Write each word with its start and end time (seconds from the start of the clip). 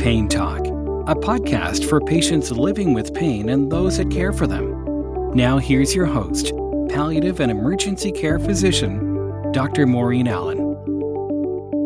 Pain 0.00 0.28
Talk, 0.30 0.60
a 0.60 1.14
podcast 1.14 1.86
for 1.86 2.00
patients 2.00 2.50
living 2.50 2.94
with 2.94 3.12
pain 3.12 3.50
and 3.50 3.70
those 3.70 3.98
that 3.98 4.10
care 4.10 4.32
for 4.32 4.46
them. 4.46 5.34
Now, 5.34 5.58
here's 5.58 5.94
your 5.94 6.06
host, 6.06 6.52
palliative 6.88 7.38
and 7.38 7.50
emergency 7.50 8.10
care 8.10 8.38
physician, 8.38 9.52
Dr. 9.52 9.86
Maureen 9.86 10.26
Allen. 10.26 10.69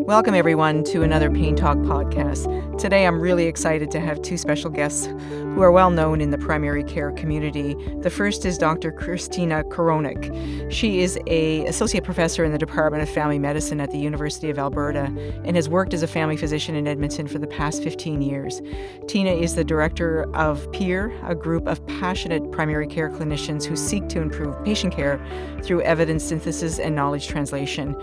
Welcome, 0.05 0.35
everyone, 0.35 0.83
to 0.83 1.01
another 1.01 1.31
Pain 1.31 1.55
Talk 1.55 1.77
podcast. 1.77 2.77
Today, 2.77 3.07
I'm 3.07 3.19
really 3.19 3.47
excited 3.47 3.89
to 3.89 3.99
have 3.99 4.21
two 4.21 4.37
special 4.37 4.69
guests 4.69 5.07
who 5.07 5.63
are 5.63 5.71
well 5.71 5.89
known 5.89 6.21
in 6.21 6.29
the 6.29 6.37
primary 6.37 6.83
care 6.83 7.11
community. 7.13 7.75
The 8.01 8.11
first 8.11 8.45
is 8.45 8.59
Dr. 8.59 8.91
Christina 8.91 9.63
Korownyk. 9.63 10.71
She 10.71 10.99
is 10.99 11.17
a 11.25 11.65
associate 11.65 12.03
professor 12.03 12.45
in 12.45 12.51
the 12.51 12.59
Department 12.59 13.01
of 13.01 13.09
Family 13.09 13.39
Medicine 13.39 13.81
at 13.81 13.89
the 13.89 13.97
University 13.97 14.51
of 14.51 14.59
Alberta 14.59 15.05
and 15.43 15.55
has 15.55 15.67
worked 15.67 15.91
as 15.91 16.03
a 16.03 16.07
family 16.07 16.37
physician 16.37 16.75
in 16.75 16.87
Edmonton 16.87 17.25
for 17.25 17.39
the 17.39 17.47
past 17.47 17.81
15 17.81 18.21
years. 18.21 18.61
Tina 19.07 19.31
is 19.31 19.55
the 19.55 19.63
director 19.63 20.29
of 20.35 20.71
PEER, 20.71 21.17
a 21.23 21.33
group 21.33 21.65
of 21.65 21.83
passionate 21.87 22.51
primary 22.51 22.85
care 22.85 23.09
clinicians 23.09 23.65
who 23.65 23.75
seek 23.75 24.07
to 24.09 24.21
improve 24.21 24.63
patient 24.63 24.93
care 24.93 25.19
through 25.63 25.81
evidence 25.81 26.23
synthesis 26.23 26.77
and 26.77 26.95
knowledge 26.95 27.27
translation. 27.27 27.95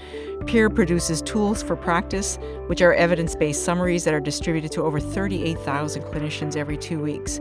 PEER 0.47 0.71
produces 0.71 1.23
tools 1.23 1.63
for 1.63 1.77
practice, 1.93 2.39
which 2.69 2.81
are 2.81 2.95
evidence 2.95 3.37
based 3.37 3.67
summaries 3.67 4.05
that 4.05 4.15
are 4.15 4.21
distributed 4.21 4.73
to 4.73 4.81
over 4.81 4.99
38,000 4.99 6.03
clinicians 6.05 6.57
every 6.57 6.79
two 6.79 6.99
weeks. 6.99 7.39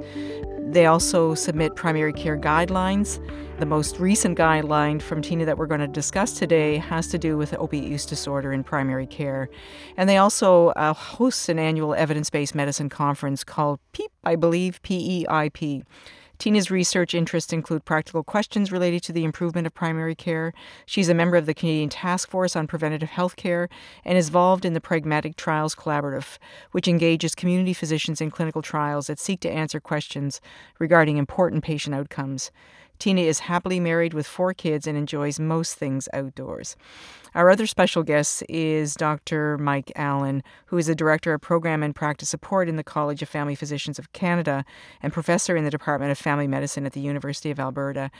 They 0.59 0.87
also 0.87 1.35
submit 1.35 1.77
primary 1.77 2.11
care 2.11 2.37
guidelines. 2.37 3.25
The 3.59 3.65
most 3.65 3.97
recent 3.97 4.37
guideline 4.37 5.01
from 5.01 5.21
Tina 5.21 5.45
that 5.45 5.57
we're 5.57 5.67
going 5.67 5.79
to 5.79 5.87
discuss 5.87 6.33
today 6.37 6.75
has 6.79 7.07
to 7.07 7.17
do 7.17 7.37
with 7.37 7.53
opiate 7.53 7.85
use 7.85 8.05
disorder 8.05 8.51
in 8.51 8.61
primary 8.65 9.07
care. 9.07 9.49
And 9.95 10.09
they 10.09 10.17
also 10.17 10.69
uh, 10.71 10.91
host 10.91 11.47
an 11.47 11.57
annual 11.57 11.95
evidence 11.95 12.29
based 12.29 12.53
medicine 12.53 12.89
conference 12.89 13.45
called 13.45 13.79
PEEP, 13.93 14.11
I 14.25 14.35
believe, 14.35 14.81
P 14.81 15.21
E 15.21 15.25
I 15.29 15.47
P. 15.47 15.83
Tina's 16.41 16.71
research 16.71 17.13
interests 17.13 17.53
include 17.53 17.85
practical 17.85 18.23
questions 18.23 18.71
related 18.71 19.03
to 19.03 19.13
the 19.13 19.23
improvement 19.23 19.67
of 19.67 19.75
primary 19.75 20.15
care. 20.15 20.53
She's 20.87 21.07
a 21.07 21.13
member 21.13 21.37
of 21.37 21.45
the 21.45 21.53
Canadian 21.53 21.89
Task 21.89 22.31
Force 22.31 22.55
on 22.55 22.65
Preventative 22.65 23.11
Health 23.11 23.35
Care 23.35 23.69
and 24.03 24.17
is 24.17 24.29
involved 24.29 24.65
in 24.65 24.73
the 24.73 24.81
Pragmatic 24.81 25.35
Trials 25.35 25.75
Collaborative, 25.75 26.39
which 26.71 26.87
engages 26.87 27.35
community 27.35 27.73
physicians 27.73 28.21
in 28.21 28.31
clinical 28.31 28.63
trials 28.63 29.05
that 29.05 29.19
seek 29.19 29.39
to 29.41 29.51
answer 29.51 29.79
questions 29.79 30.41
regarding 30.79 31.17
important 31.17 31.63
patient 31.63 31.93
outcomes. 31.93 32.49
Tina 33.01 33.21
is 33.21 33.39
happily 33.39 33.79
married 33.79 34.13
with 34.13 34.27
four 34.27 34.53
kids 34.53 34.85
and 34.85 34.95
enjoys 34.95 35.39
most 35.39 35.73
things 35.73 36.07
outdoors. 36.13 36.75
Our 37.33 37.49
other 37.49 37.65
special 37.65 38.03
guest 38.03 38.43
is 38.47 38.93
Dr. 38.93 39.57
Mike 39.57 39.91
Allen, 39.95 40.43
who 40.67 40.77
is 40.77 40.85
the 40.85 40.93
Director 40.93 41.33
of 41.33 41.41
Program 41.41 41.81
and 41.81 41.95
Practice 41.95 42.29
Support 42.29 42.69
in 42.69 42.75
the 42.75 42.83
College 42.83 43.23
of 43.23 43.27
Family 43.27 43.55
Physicians 43.55 43.97
of 43.97 44.13
Canada 44.13 44.63
and 45.01 45.11
Professor 45.11 45.57
in 45.57 45.63
the 45.63 45.71
Department 45.71 46.11
of 46.11 46.19
Family 46.19 46.45
Medicine 46.45 46.85
at 46.85 46.93
the 46.93 47.01
University 47.01 47.49
of 47.49 47.59
Alberta 47.59 48.11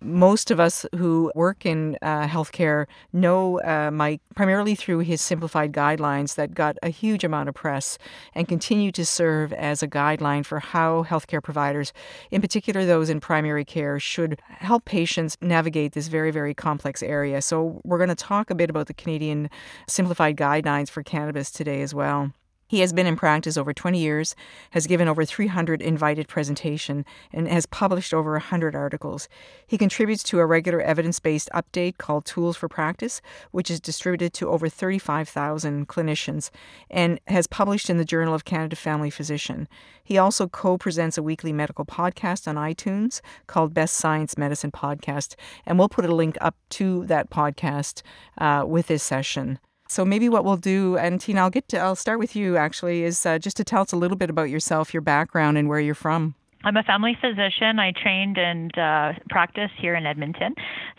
most 0.00 0.50
of 0.50 0.60
us 0.60 0.86
who 0.94 1.32
work 1.34 1.64
in 1.64 1.96
uh, 2.02 2.26
healthcare 2.26 2.86
know 3.12 3.60
uh, 3.60 3.90
Mike 3.90 4.20
primarily 4.34 4.74
through 4.74 5.00
his 5.00 5.20
simplified 5.20 5.72
guidelines 5.72 6.34
that 6.34 6.54
got 6.54 6.76
a 6.82 6.88
huge 6.88 7.24
amount 7.24 7.48
of 7.48 7.54
press 7.54 7.98
and 8.34 8.48
continue 8.48 8.92
to 8.92 9.04
serve 9.04 9.52
as 9.52 9.82
a 9.82 9.88
guideline 9.88 10.44
for 10.44 10.60
how 10.60 11.04
healthcare 11.04 11.42
providers, 11.42 11.92
in 12.30 12.40
particular 12.40 12.84
those 12.84 13.08
in 13.08 13.20
primary 13.20 13.64
care, 13.64 13.98
should 13.98 14.40
help 14.48 14.84
patients 14.84 15.36
navigate 15.40 15.92
this 15.92 16.08
very, 16.08 16.30
very 16.30 16.54
complex 16.54 17.02
area. 17.02 17.40
So, 17.42 17.80
we're 17.84 17.98
going 17.98 18.08
to 18.08 18.14
talk 18.14 18.50
a 18.50 18.54
bit 18.54 18.70
about 18.70 18.86
the 18.86 18.94
Canadian 18.94 19.50
simplified 19.88 20.36
guidelines 20.36 20.90
for 20.90 21.02
cannabis 21.02 21.50
today 21.50 21.82
as 21.82 21.94
well. 21.94 22.32
He 22.66 22.80
has 22.80 22.92
been 22.92 23.06
in 23.06 23.16
practice 23.16 23.56
over 23.56 23.72
20 23.72 23.98
years, 23.98 24.34
has 24.72 24.86
given 24.86 25.06
over 25.06 25.24
300 25.24 25.80
invited 25.80 26.26
presentation, 26.26 27.04
and 27.32 27.46
has 27.46 27.64
published 27.66 28.12
over 28.12 28.32
100 28.32 28.74
articles. 28.74 29.28
He 29.66 29.78
contributes 29.78 30.22
to 30.24 30.40
a 30.40 30.46
regular 30.46 30.80
evidence-based 30.80 31.48
update 31.54 31.98
called 31.98 32.24
Tools 32.24 32.56
for 32.56 32.68
Practice, 32.68 33.20
which 33.52 33.70
is 33.70 33.80
distributed 33.80 34.32
to 34.34 34.48
over 34.48 34.68
35,000 34.68 35.86
clinicians 35.86 36.50
and 36.90 37.20
has 37.28 37.46
published 37.46 37.88
in 37.88 37.98
the 37.98 38.04
Journal 38.04 38.34
of 38.34 38.44
Canada 38.44 38.74
Family 38.74 39.10
Physician. 39.10 39.68
He 40.02 40.18
also 40.18 40.48
co-presents 40.48 41.16
a 41.16 41.22
weekly 41.22 41.52
medical 41.52 41.84
podcast 41.84 42.48
on 42.48 42.56
iTunes 42.56 43.20
called 43.46 43.74
Best 43.74 43.94
Science 43.94 44.36
Medicine 44.36 44.72
Podcast, 44.72 45.36
and 45.64 45.78
we'll 45.78 45.88
put 45.88 46.04
a 46.04 46.14
link 46.14 46.36
up 46.40 46.56
to 46.70 47.06
that 47.06 47.30
podcast 47.30 48.02
uh, 48.38 48.64
with 48.66 48.88
this 48.88 49.02
session. 49.02 49.58
So 49.88 50.04
maybe 50.04 50.28
what 50.28 50.44
we'll 50.44 50.56
do, 50.56 50.96
and 50.96 51.20
Tina, 51.20 51.40
I'll 51.42 51.50
get 51.50 51.68
to, 51.68 51.78
I'll 51.78 51.96
start 51.96 52.18
with 52.18 52.34
you 52.34 52.56
actually, 52.56 53.04
is 53.04 53.24
uh, 53.24 53.38
just 53.38 53.56
to 53.58 53.64
tell 53.64 53.82
us 53.82 53.92
a 53.92 53.96
little 53.96 54.16
bit 54.16 54.30
about 54.30 54.50
yourself, 54.50 54.92
your 54.92 55.00
background, 55.00 55.58
and 55.58 55.68
where 55.68 55.80
you're 55.80 55.94
from. 55.94 56.34
I'm 56.64 56.76
a 56.76 56.82
family 56.82 57.16
physician. 57.20 57.78
I 57.78 57.92
trained 57.92 58.38
and 58.38 58.76
uh, 58.76 59.12
practiced 59.30 59.74
here 59.78 59.94
in 59.94 60.04
Edmonton, 60.04 60.56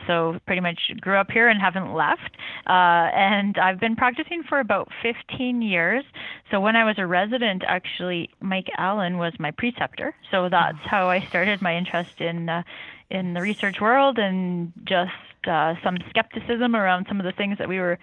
so 0.08 0.40
pretty 0.46 0.62
much 0.62 0.80
grew 1.02 1.18
up 1.18 1.30
here 1.30 1.50
and 1.50 1.60
haven't 1.60 1.94
left. 1.94 2.38
Uh, 2.66 3.12
and 3.14 3.58
I've 3.58 3.78
been 3.78 3.98
practicing 3.98 4.44
for 4.44 4.60
about 4.60 4.88
15 5.02 5.62
years. 5.62 6.06
So 6.50 6.62
when 6.62 6.78
I 6.78 6.86
was 6.86 6.96
a 6.98 7.06
resident, 7.06 7.64
actually, 7.68 8.30
Mike 8.40 8.70
Allen 8.78 9.18
was 9.18 9.34
my 9.40 9.52
preceptor. 9.52 10.16
So 10.32 10.48
that's 10.48 10.78
how 10.86 11.10
I 11.10 11.20
started 11.26 11.62
my 11.62 11.76
interest 11.76 12.22
in 12.22 12.48
uh, 12.48 12.64
in 13.10 13.34
the 13.34 13.42
research 13.42 13.82
world 13.82 14.18
and 14.20 14.72
just 14.86 15.12
uh, 15.48 15.76
some 15.84 15.98
skepticism 16.10 16.76
around 16.76 17.08
some 17.08 17.20
of 17.20 17.26
the 17.26 17.32
things 17.32 17.58
that 17.58 17.70
we 17.70 17.80
were 17.80 17.98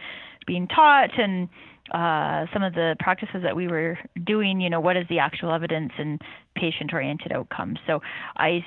being 0.47 0.69
taught 0.69 1.19
and 1.19 1.49
uh, 1.93 2.47
some 2.53 2.63
of 2.63 2.75
the 2.75 2.97
practices 2.99 3.43
that 3.43 3.55
we 3.55 3.69
were 3.69 3.99
doing, 4.25 4.61
you 4.61 4.71
know, 4.71 4.81
what 4.81 4.97
is 4.97 5.07
the 5.09 5.19
actual 5.19 5.53
evidence 5.53 5.93
and 5.99 6.21
patient 6.57 6.93
oriented 6.93 7.33
outcomes. 7.33 7.79
So 7.87 8.01
I 8.37 8.65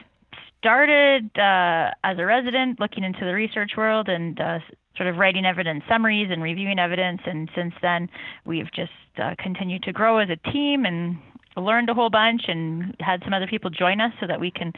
started 0.59 1.25
uh, 1.37 1.91
as 2.03 2.17
a 2.19 2.25
resident 2.25 2.79
looking 2.79 3.03
into 3.03 3.21
the 3.21 3.33
research 3.33 3.71
world 3.75 4.07
and 4.07 4.39
uh, 4.39 4.59
sort 4.95 5.09
of 5.09 5.17
writing 5.17 5.45
evidence 5.45 5.83
summaries 5.89 6.29
and 6.31 6.43
reviewing 6.43 6.79
evidence. 6.79 7.21
And 7.25 7.49
since 7.55 7.73
then, 7.81 8.09
we've 8.45 8.71
just 8.73 8.91
uh, 9.21 9.35
continued 9.39 9.83
to 9.83 9.93
grow 9.93 10.19
as 10.19 10.29
a 10.29 10.51
team 10.51 10.85
and 10.85 11.17
learned 11.55 11.89
a 11.89 11.93
whole 11.93 12.09
bunch 12.09 12.43
and 12.47 12.95
had 12.99 13.21
some 13.23 13.33
other 13.33 13.47
people 13.47 13.69
join 13.69 13.99
us 13.99 14.11
so 14.19 14.27
that 14.27 14.39
we 14.39 14.51
can 14.51 14.73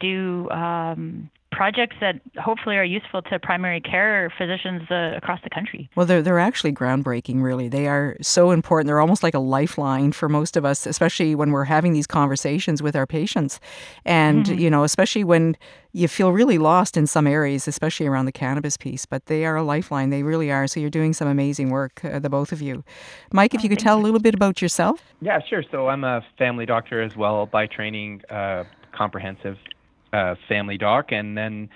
do 0.00 0.48
um, 0.50 1.30
projects 1.52 1.96
that 2.00 2.20
hopefully 2.38 2.76
are 2.76 2.84
useful 2.84 3.22
to 3.22 3.38
primary 3.38 3.80
care 3.80 4.32
physicians 4.36 4.82
uh, 4.90 5.12
across 5.16 5.40
the 5.44 5.50
country. 5.50 5.88
Well, 5.94 6.06
they're, 6.06 6.22
they're 6.22 6.40
actually 6.40 6.72
groundbreaking, 6.72 7.42
really. 7.42 7.68
They 7.68 7.86
are 7.86 8.16
so 8.20 8.50
important. 8.50 8.88
They're 8.88 9.00
almost 9.00 9.22
like 9.22 9.34
a 9.34 9.38
lifeline 9.38 10.12
for 10.12 10.28
most 10.28 10.56
of 10.56 10.64
us, 10.64 10.86
especially 10.86 11.34
when 11.34 11.52
we're 11.52 11.64
having 11.64 11.92
these 11.92 12.06
conversations 12.06 12.82
with 12.82 12.96
our 12.96 13.06
patients. 13.06 13.60
And, 14.04 14.46
mm-hmm. 14.46 14.58
you 14.58 14.70
know, 14.70 14.82
especially 14.82 15.24
when 15.24 15.56
you 15.92 16.08
feel 16.08 16.32
really 16.32 16.58
lost 16.58 16.96
in 16.96 17.06
some 17.06 17.26
areas, 17.26 17.68
especially 17.68 18.06
around 18.06 18.24
the 18.24 18.32
cannabis 18.32 18.76
piece, 18.76 19.04
but 19.04 19.26
they 19.26 19.44
are 19.44 19.56
a 19.56 19.62
lifeline. 19.62 20.10
They 20.10 20.22
really 20.22 20.50
are. 20.50 20.66
So 20.66 20.80
you're 20.80 20.90
doing 20.90 21.12
some 21.12 21.28
amazing 21.28 21.70
work, 21.70 22.02
uh, 22.04 22.18
the 22.18 22.30
both 22.30 22.50
of 22.50 22.62
you. 22.62 22.82
Mike, 23.32 23.54
if 23.54 23.60
oh, 23.60 23.62
you 23.64 23.68
could 23.68 23.78
tell 23.78 23.96
you. 23.96 24.02
a 24.02 24.04
little 24.04 24.20
bit 24.20 24.34
about 24.34 24.62
yourself. 24.62 25.02
Yeah, 25.20 25.38
sure. 25.48 25.62
So 25.70 25.88
I'm 25.88 26.02
a 26.02 26.22
family 26.38 26.64
doctor 26.64 27.02
as 27.02 27.14
well 27.14 27.46
by 27.46 27.66
training, 27.66 28.22
uh, 28.30 28.64
comprehensive 28.92 29.58
uh, 30.12 30.34
family 30.48 30.78
doc, 30.78 31.12
and 31.12 31.36
then 31.36 31.68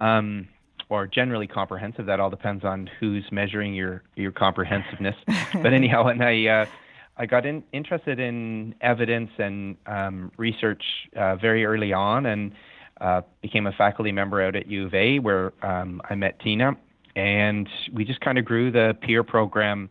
um, 0.00 0.48
or 0.88 1.06
generally 1.06 1.46
comprehensive. 1.46 2.06
That 2.06 2.20
all 2.20 2.30
depends 2.30 2.64
on 2.64 2.88
who's 3.00 3.24
measuring 3.32 3.74
your 3.74 4.02
your 4.16 4.32
comprehensiveness. 4.32 5.16
but 5.54 5.72
anyhow, 5.72 6.06
and 6.06 6.22
I 6.22 6.46
uh, 6.46 6.66
I 7.16 7.26
got 7.26 7.46
in, 7.46 7.62
interested 7.72 8.18
in 8.18 8.74
evidence 8.80 9.30
and 9.38 9.76
um, 9.86 10.32
research 10.36 10.82
uh, 11.16 11.36
very 11.36 11.64
early 11.64 11.92
on, 11.92 12.26
and 12.26 12.52
uh, 13.00 13.22
became 13.40 13.66
a 13.66 13.72
faculty 13.72 14.12
member 14.12 14.42
out 14.42 14.56
at 14.56 14.66
U 14.68 14.86
of 14.86 14.94
A, 14.94 15.18
where 15.18 15.52
um, 15.62 16.00
I 16.08 16.14
met 16.14 16.40
Tina, 16.40 16.76
and 17.16 17.68
we 17.92 18.04
just 18.04 18.20
kind 18.20 18.38
of 18.38 18.44
grew 18.44 18.70
the 18.70 18.96
PEER 19.02 19.22
program 19.24 19.90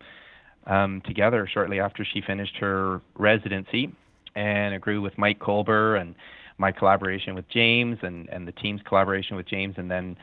um, 0.68 1.02
together 1.06 1.48
shortly 1.52 1.80
after 1.80 2.06
she 2.06 2.22
finished 2.22 2.58
her 2.58 3.02
residency, 3.16 3.92
and 4.36 4.74
it 4.74 4.82
grew 4.82 5.02
with 5.02 5.18
Mike 5.18 5.40
Kolber 5.40 6.00
and 6.00 6.16
my 6.62 6.72
collaboration 6.72 7.36
with 7.36 7.50
James 7.50 7.98
and, 8.04 8.30
and 8.30 8.48
the 8.48 8.54
team's 8.54 8.82
collaboration 8.84 9.36
with 9.36 9.48
James, 9.48 9.76
and 9.78 9.92
then 9.92 10.16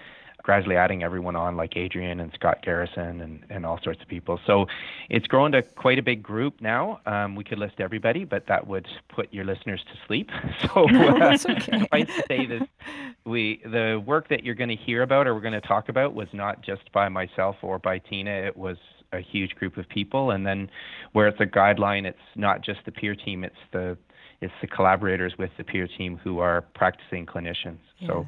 gradually 0.43 0.77
adding 0.77 1.03
everyone 1.03 1.37
on 1.37 1.57
like 1.57 1.77
Adrian 1.77 2.21
and 2.21 2.33
Scott 2.33 2.63
Garrison 2.63 3.21
and, 3.21 3.45
and 3.51 3.67
all 3.67 3.79
sorts 3.83 4.01
of 4.01 4.09
people. 4.09 4.41
So 4.47 4.67
it's 5.11 5.27
grown 5.27 5.53
to 5.53 5.61
quite 5.63 5.99
a 5.99 6.03
big 6.03 6.23
group 6.23 6.63
now. 6.63 7.01
Um, 7.05 7.35
we 7.35 7.45
could 7.45 7.59
list 7.59 7.75
everybody, 7.81 8.25
but 8.25 8.47
that 8.47 8.67
would 8.67 8.87
put 9.11 9.31
your 9.31 9.45
listeners 9.45 9.85
to 9.93 10.07
sleep. 10.07 10.31
So 10.63 10.89
uh, 10.89 11.37
okay. 11.37 11.37
suffice 11.37 12.07
to 12.07 12.25
say 12.27 12.47
this, 12.47 12.63
we 13.25 13.61
the 13.65 14.03
work 14.05 14.29
that 14.29 14.43
you're 14.43 14.55
going 14.55 14.71
to 14.71 14.77
hear 14.77 15.03
about 15.03 15.27
or 15.27 15.35
we're 15.35 15.41
going 15.41 15.61
to 15.61 15.61
talk 15.61 15.89
about 15.89 16.15
was 16.15 16.29
not 16.33 16.63
just 16.63 16.91
by 16.93 17.09
myself 17.09 17.57
or 17.63 17.79
by 17.79 17.99
Tina. 17.99 18.31
It 18.31 18.57
was 18.57 18.77
a 19.13 19.21
huge 19.21 19.55
group 19.55 19.77
of 19.77 19.89
people, 19.89 20.31
and 20.31 20.47
then 20.47 20.71
where 21.13 21.29
it's 21.29 21.41
a 21.41 21.47
guideline, 21.47 22.07
it's 22.07 22.19
not 22.35 22.63
just 22.63 22.81
the 22.87 22.93
PEER 22.93 23.15
team; 23.15 23.45
it's 23.45 23.55
the 23.73 23.97
it's 24.41 24.53
the 24.61 24.67
collaborators 24.67 25.35
with 25.39 25.51
the 25.59 25.65
PEER 25.65 25.89
team 25.99 26.21
who 26.23 26.39
are 26.39 26.63
practicing 26.75 27.27
clinicians. 27.27 27.79
Yeah. 27.99 28.09
So 28.09 28.27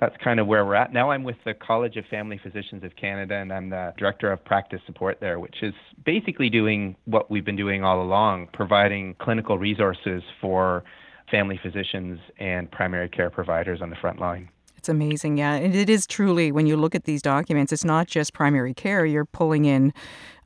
that's 0.00 0.16
kind 0.22 0.38
of 0.38 0.46
where 0.46 0.64
we're 0.64 0.74
at. 0.74 0.92
Now 0.92 1.10
I'm 1.10 1.24
with 1.24 1.36
the 1.44 1.54
College 1.54 1.96
of 1.96 2.04
Family 2.06 2.38
Physicians 2.42 2.84
of 2.84 2.94
Canada 2.96 3.34
and 3.34 3.52
I'm 3.52 3.70
the 3.70 3.92
director 3.98 4.30
of 4.30 4.44
practice 4.44 4.80
support 4.86 5.18
there, 5.20 5.40
which 5.40 5.56
is 5.62 5.74
basically 6.04 6.48
doing 6.50 6.94
what 7.06 7.30
we've 7.30 7.44
been 7.44 7.56
doing 7.56 7.82
all 7.82 8.00
along, 8.00 8.48
providing 8.52 9.14
clinical 9.18 9.58
resources 9.58 10.22
for 10.40 10.84
family 11.30 11.58
physicians 11.62 12.20
and 12.38 12.70
primary 12.70 13.08
care 13.08 13.30
providers 13.30 13.80
on 13.82 13.90
the 13.90 13.96
front 13.96 14.20
line. 14.20 14.48
It's 14.78 14.88
amazing, 14.88 15.38
yeah. 15.38 15.54
And 15.54 15.74
it 15.74 15.90
is 15.90 16.06
truly, 16.06 16.52
when 16.52 16.66
you 16.66 16.76
look 16.76 16.94
at 16.94 17.04
these 17.04 17.20
documents, 17.20 17.72
it's 17.72 17.84
not 17.84 18.06
just 18.06 18.32
primary 18.32 18.72
care. 18.72 19.04
You're 19.04 19.24
pulling 19.24 19.64
in 19.64 19.92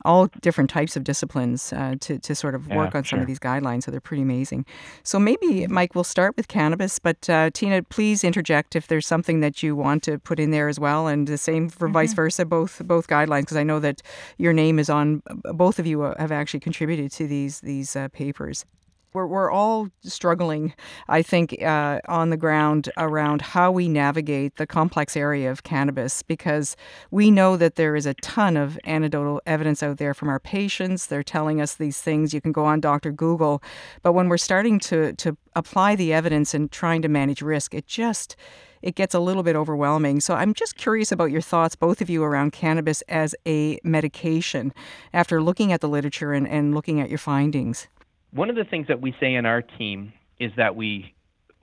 all 0.05 0.27
different 0.41 0.69
types 0.69 0.97
of 0.97 1.03
disciplines 1.03 1.71
uh, 1.71 1.95
to, 2.01 2.19
to 2.19 2.35
sort 2.35 2.55
of 2.55 2.67
work 2.67 2.93
Yeah, 2.93 2.97
on 2.97 3.03
some 3.03 3.17
sure. 3.17 3.19
of 3.21 3.27
these 3.27 3.39
guidelines. 3.39 3.83
So 3.83 3.91
they're 3.91 4.01
pretty 4.01 4.23
amazing. 4.23 4.65
So 5.03 5.19
maybe, 5.19 5.65
Mike, 5.67 5.95
we'll 5.95 6.03
start 6.03 6.35
with 6.35 6.47
cannabis. 6.47 6.99
But 6.99 7.29
uh, 7.29 7.51
Tina, 7.53 7.83
please 7.83 8.23
interject 8.23 8.75
if 8.75 8.87
there's 8.87 9.07
something 9.07 9.39
that 9.41 9.63
you 9.63 9.75
want 9.75 10.03
to 10.03 10.17
put 10.17 10.39
in 10.39 10.51
there 10.51 10.67
as 10.67 10.79
well. 10.79 11.07
And 11.07 11.27
the 11.27 11.37
same 11.37 11.69
for 11.69 11.87
vice 11.87 12.13
versa, 12.13 12.43
both 12.43 12.81
both 12.85 13.07
guidelines, 13.07 13.41
because 13.43 13.57
I 13.57 13.63
know 13.63 13.79
that 13.79 14.01
your 14.37 14.51
name 14.51 14.79
is 14.79 14.89
on, 14.89 15.21
both 15.53 15.79
of 15.79 15.85
you 15.85 16.01
uh, 16.01 16.15
have 16.19 16.31
actually 16.31 16.59
contributed 16.59 17.11
to 17.13 17.27
these, 17.27 17.61
these 17.61 17.95
uh, 17.95 18.09
papers. 18.09 18.65
We're, 19.13 19.27
we're 19.27 19.51
all 19.51 19.89
struggling, 20.01 20.73
I 21.07 21.21
think, 21.21 21.61
uh, 21.61 21.99
on 22.07 22.31
the 22.31 22.37
ground 22.37 22.91
around 22.97 23.41
how 23.41 23.71
we 23.71 23.87
navigate 23.87 24.55
the 24.55 24.65
complex 24.65 25.15
area 25.15 25.51
of 25.51 25.63
cannabis 25.63 26.23
because 26.23 26.75
we 27.11 27.29
know 27.29 27.55
that 27.57 27.75
there 27.75 27.95
is 27.95 28.05
a 28.05 28.15
ton 28.15 28.57
of 28.57 28.79
anecdotal 28.85 29.41
evidence 29.45 29.83
out 29.83 29.97
there 29.97 30.13
from 30.13 30.29
our 30.29 30.39
patients. 30.39 31.07
They're 31.07 31.23
telling 31.23 31.61
us 31.61 31.75
these 31.75 32.01
things. 32.01 32.33
You 32.33 32.41
can 32.41 32.51
go 32.51 32.65
on 32.65 32.79
Dr. 32.79 33.11
Google. 33.11 33.61
But 34.01 34.13
when 34.13 34.29
we're 34.29 34.37
starting 34.37 34.79
to, 34.79 35.13
to 35.13 35.37
apply 35.55 35.95
the 35.95 36.11
evidence 36.11 36.53
and 36.53 36.71
trying 36.71 37.01
to 37.03 37.07
manage 37.07 37.41
risk, 37.41 37.73
it 37.73 37.85
just 37.87 38.35
it 38.81 38.95
gets 38.95 39.15
a 39.15 39.19
little 39.19 39.43
bit 39.43 39.55
overwhelming. 39.55 40.19
So 40.19 40.35
I'm 40.35 40.53
just 40.53 40.75
curious 40.75 41.11
about 41.11 41.31
your 41.31 41.41
thoughts, 41.41 41.73
both 41.73 42.01
of 42.01 42.09
you, 42.09 42.21
around 42.21 42.51
cannabis 42.51 43.01
as 43.03 43.33
a 43.47 43.79
medication 43.83 44.73
after 45.13 45.41
looking 45.41 45.71
at 45.71 45.79
the 45.79 45.87
literature 45.87 46.33
and, 46.33 46.45
and 46.45 46.75
looking 46.75 46.99
at 46.99 47.09
your 47.09 47.17
findings. 47.17 47.87
One 48.33 48.49
of 48.49 48.55
the 48.55 48.63
things 48.63 48.87
that 48.87 49.01
we 49.01 49.15
say 49.19 49.35
in 49.35 49.45
our 49.45 49.61
team 49.61 50.13
is 50.39 50.51
that 50.57 50.75
we 50.75 51.13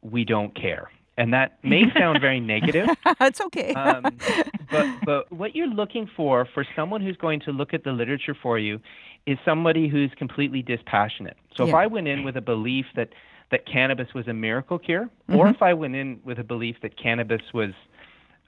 we 0.02 0.24
don't 0.24 0.54
care. 0.54 0.90
And 1.18 1.34
that 1.34 1.62
may 1.62 1.82
sound 1.98 2.20
very 2.20 2.40
negative, 2.40 2.88
it's 3.20 3.40
okay. 3.42 3.74
um, 3.74 4.04
but 4.70 4.86
but 5.04 5.32
what 5.32 5.54
you're 5.54 5.66
looking 5.66 6.08
for 6.16 6.46
for 6.54 6.64
someone 6.74 7.02
who's 7.02 7.16
going 7.16 7.40
to 7.40 7.50
look 7.50 7.74
at 7.74 7.84
the 7.84 7.92
literature 7.92 8.36
for 8.40 8.58
you 8.58 8.80
is 9.26 9.36
somebody 9.44 9.88
who's 9.88 10.10
completely 10.16 10.62
dispassionate. 10.62 11.36
So 11.56 11.66
if 11.66 11.74
I 11.74 11.86
went 11.86 12.08
in 12.08 12.24
with 12.24 12.36
a 12.36 12.40
belief 12.40 12.86
that 12.96 13.10
that 13.50 13.66
cannabis 13.66 14.14
was 14.14 14.28
a 14.28 14.32
miracle 14.32 14.78
cure, 14.78 15.10
or 15.28 15.48
if 15.48 15.60
I 15.60 15.74
went 15.74 15.94
in 15.94 16.20
with 16.24 16.38
a 16.38 16.44
belief 16.44 16.76
that 16.82 16.96
cannabis 16.96 17.42
was 17.52 17.72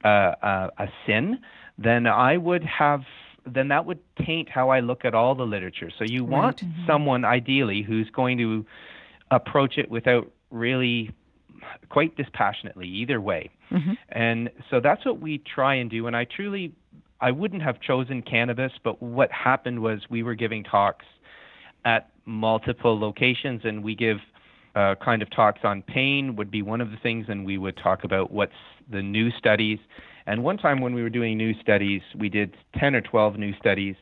uh, 0.04 0.08
uh, 0.42 0.70
a 0.78 0.86
sin, 1.06 1.38
then 1.76 2.06
I 2.06 2.36
would 2.36 2.64
have 2.64 3.02
then 3.46 3.68
that 3.68 3.86
would 3.86 3.98
taint 4.24 4.48
how 4.48 4.68
I 4.70 4.80
look 4.80 5.04
at 5.04 5.14
all 5.14 5.34
the 5.34 5.44
literature. 5.44 5.90
So 5.98 6.04
you 6.04 6.24
want 6.24 6.62
someone 6.86 7.24
ideally 7.24 7.82
who's 7.82 8.10
going 8.10 8.38
to 8.38 8.64
approach 9.30 9.78
it 9.78 9.90
without 9.90 10.30
really 10.50 11.10
quite 11.88 12.16
dispassionately 12.16 12.86
either 12.88 13.20
way. 13.20 13.50
And 14.10 14.50
so 14.70 14.80
that's 14.80 15.04
what 15.04 15.20
we 15.20 15.38
try 15.38 15.74
and 15.74 15.90
do. 15.90 16.06
And 16.06 16.16
I 16.16 16.24
truly, 16.24 16.72
I 17.20 17.30
wouldn't 17.30 17.62
have 17.62 17.80
chosen 17.80 18.22
cannabis, 18.22 18.72
but 18.84 19.02
what 19.02 19.30
happened 19.32 19.80
was 19.80 20.00
we 20.10 20.22
were 20.22 20.34
giving 20.34 20.64
talks 20.64 21.06
at 21.84 22.10
multiple 22.24 22.98
locations, 22.98 23.62
and 23.64 23.82
we 23.82 23.94
give 23.94 24.18
uh, 24.74 24.94
kind 25.04 25.22
of 25.22 25.30
talks 25.30 25.60
on 25.64 25.82
pain 25.82 26.36
would 26.36 26.50
be 26.50 26.62
one 26.62 26.80
of 26.80 26.90
the 26.90 26.96
things, 27.02 27.26
and 27.28 27.44
we 27.44 27.58
would 27.58 27.76
talk 27.76 28.04
about 28.04 28.30
what's 28.30 28.52
the 28.90 29.02
new 29.02 29.30
studies. 29.32 29.78
And 30.26 30.44
one 30.44 30.56
time 30.56 30.80
when 30.80 30.94
we 30.94 31.02
were 31.02 31.10
doing 31.10 31.36
new 31.36 31.54
studies, 31.60 32.02
we 32.18 32.28
did 32.28 32.56
10 32.78 32.94
or 32.94 33.00
12 33.00 33.38
new 33.38 33.52
studies, 33.58 33.96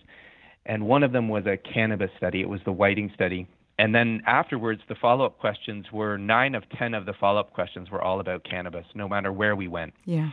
and 0.66 0.86
one 0.86 1.02
of 1.02 1.12
them 1.12 1.28
was 1.28 1.46
a 1.46 1.56
cannabis 1.56 2.10
study. 2.16 2.40
It 2.40 2.48
was 2.48 2.60
the 2.64 2.72
Whiting 2.72 3.10
study. 3.14 3.48
And 3.78 3.94
then 3.94 4.20
afterwards, 4.26 4.82
the 4.88 4.94
follow 4.94 5.24
up 5.24 5.38
questions 5.38 5.86
were 5.90 6.18
nine 6.18 6.54
of 6.54 6.64
10 6.78 6.92
of 6.92 7.06
the 7.06 7.14
follow 7.14 7.40
up 7.40 7.54
questions 7.54 7.90
were 7.90 8.02
all 8.02 8.20
about 8.20 8.44
cannabis, 8.44 8.84
no 8.94 9.08
matter 9.08 9.32
where 9.32 9.56
we 9.56 9.68
went 9.68 9.94
yeah. 10.04 10.30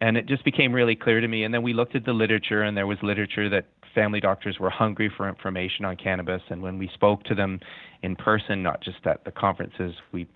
and 0.00 0.16
it 0.16 0.26
just 0.26 0.42
became 0.44 0.72
really 0.72 0.96
clear 0.96 1.20
to 1.20 1.28
me. 1.28 1.44
And 1.44 1.52
then 1.52 1.62
we 1.62 1.74
looked 1.74 1.94
at 1.94 2.06
the 2.06 2.14
literature, 2.14 2.62
and 2.62 2.74
there 2.74 2.86
was 2.86 2.96
literature 3.02 3.50
that 3.50 3.66
family 3.94 4.20
doctors 4.20 4.58
were 4.58 4.70
hungry 4.70 5.12
for 5.14 5.28
information 5.28 5.84
on 5.84 5.96
cannabis. 5.96 6.42
And 6.48 6.62
when 6.62 6.78
we 6.78 6.90
spoke 6.94 7.24
to 7.24 7.34
them 7.34 7.60
in 8.02 8.16
person, 8.16 8.62
not 8.62 8.82
just 8.82 9.06
at 9.06 9.24
the 9.24 9.30
conferences, 9.30 9.94
we 10.12 10.26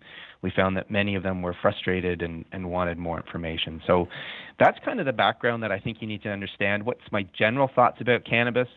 we 0.43 0.51
found 0.51 0.77
that 0.77 0.91
many 0.91 1.15
of 1.15 1.23
them 1.23 1.43
were 1.43 1.55
frustrated 1.61 2.23
and, 2.23 2.45
and 2.53 2.71
wanted 2.71 2.99
more 2.99 3.17
information. 3.17 3.81
So 3.87 4.09
that's 4.59 4.79
kind 4.85 5.01
of 5.01 5.07
the 5.07 5.13
background 5.13 5.63
that 5.63 5.73
I 5.73 5.79
think 5.79 6.01
you 6.01 6.07
need 6.07 6.23
to 6.23 6.31
understand. 6.31 6.85
What's 6.85 7.11
my 7.11 7.27
general 7.37 7.71
thoughts 7.75 8.01
about 8.01 8.25
cannabis? 8.25 8.69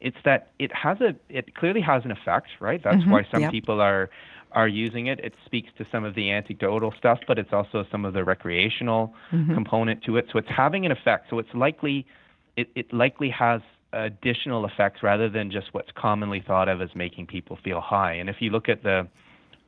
It's 0.00 0.16
that 0.24 0.50
it 0.58 0.74
has 0.74 1.00
a 1.00 1.14
it 1.28 1.54
clearly 1.54 1.80
has 1.80 2.04
an 2.04 2.10
effect, 2.10 2.48
right? 2.60 2.80
That's 2.82 2.96
mm-hmm. 2.96 3.10
why 3.10 3.26
some 3.30 3.42
yep. 3.42 3.52
people 3.52 3.80
are 3.80 4.10
are 4.50 4.68
using 4.68 5.06
it. 5.06 5.20
It 5.20 5.34
speaks 5.46 5.70
to 5.78 5.86
some 5.90 6.04
of 6.04 6.14
the 6.14 6.30
anecdotal 6.30 6.92
stuff, 6.98 7.20
but 7.26 7.38
it's 7.38 7.52
also 7.52 7.84
some 7.90 8.04
of 8.04 8.12
the 8.12 8.24
recreational 8.24 9.14
mm-hmm. 9.30 9.54
component 9.54 10.02
to 10.04 10.16
it. 10.16 10.26
So 10.32 10.38
it's 10.38 10.48
having 10.48 10.84
an 10.84 10.92
effect. 10.92 11.30
So 11.30 11.38
it's 11.38 11.54
likely 11.54 12.06
it, 12.56 12.68
it 12.74 12.92
likely 12.92 13.30
has 13.30 13.60
additional 13.92 14.64
effects 14.66 15.02
rather 15.02 15.28
than 15.28 15.50
just 15.50 15.68
what's 15.72 15.90
commonly 15.94 16.42
thought 16.46 16.68
of 16.68 16.80
as 16.80 16.90
making 16.94 17.26
people 17.26 17.58
feel 17.62 17.80
high. 17.80 18.14
And 18.14 18.28
if 18.28 18.36
you 18.40 18.50
look 18.50 18.68
at 18.68 18.82
the 18.82 19.06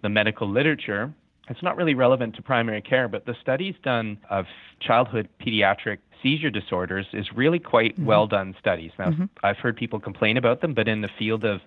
the 0.03 0.09
medical 0.09 0.49
literature, 0.49 1.13
it's 1.49 1.63
not 1.63 1.77
really 1.77 1.95
relevant 1.95 2.35
to 2.37 2.43
primary 2.43 2.81
care, 2.81 3.09
but 3.09 3.27
the 3.27 3.35
studies 3.41 3.75
done 3.83 4.19
of 4.31 4.47
childhood 4.81 5.29
pediatric 5.45 5.99
seizure 6.23 6.51
disorders 6.51 7.07
is 7.13 7.27
really 7.35 7.59
quite 7.59 7.95
mm-hmm. 7.95 8.07
well 8.07 8.27
done 8.27 8.55
studies. 8.59 8.93
Now, 8.99 9.11
mm-hmm. 9.11 9.25
I've 9.43 9.59
heard 9.59 9.77
people 9.77 10.01
complain 10.01 10.37
about 10.37 10.61
them, 10.63 10.73
but 10.75 10.89
in 10.89 11.03
the 11.03 11.11
field 11.19 11.45
of 11.45 11.61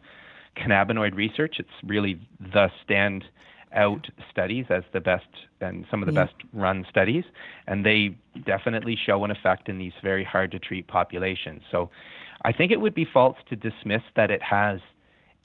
cannabinoid 0.56 1.16
research, 1.16 1.58
it's 1.60 1.70
really 1.84 2.20
the 2.40 2.72
stand 2.84 3.26
out 3.74 4.08
studies 4.32 4.66
as 4.70 4.84
the 4.94 5.00
best 5.00 5.28
and 5.62 5.86
some 5.92 6.02
of 6.02 6.08
the 6.08 6.14
Yeah. 6.14 6.26
best 6.26 6.36
run 6.54 6.86
studies, 6.90 7.26
and 7.68 7.86
they 7.86 8.16
definitely 8.46 8.96
show 8.96 9.24
an 9.26 9.32
effect 9.32 9.70
in 9.70 9.78
these 9.78 9.94
very 10.02 10.24
hard 10.24 10.52
to 10.52 10.60
treat 10.60 10.88
populations. 10.88 11.62
So 11.70 11.92
I 12.44 12.52
think 12.52 12.72
it 12.72 12.82
would 12.82 12.96
be 12.96 13.06
false 13.06 13.38
to 13.50 13.56
dismiss 13.56 14.02
that 14.16 14.32
it 14.32 14.42
has 14.42 14.80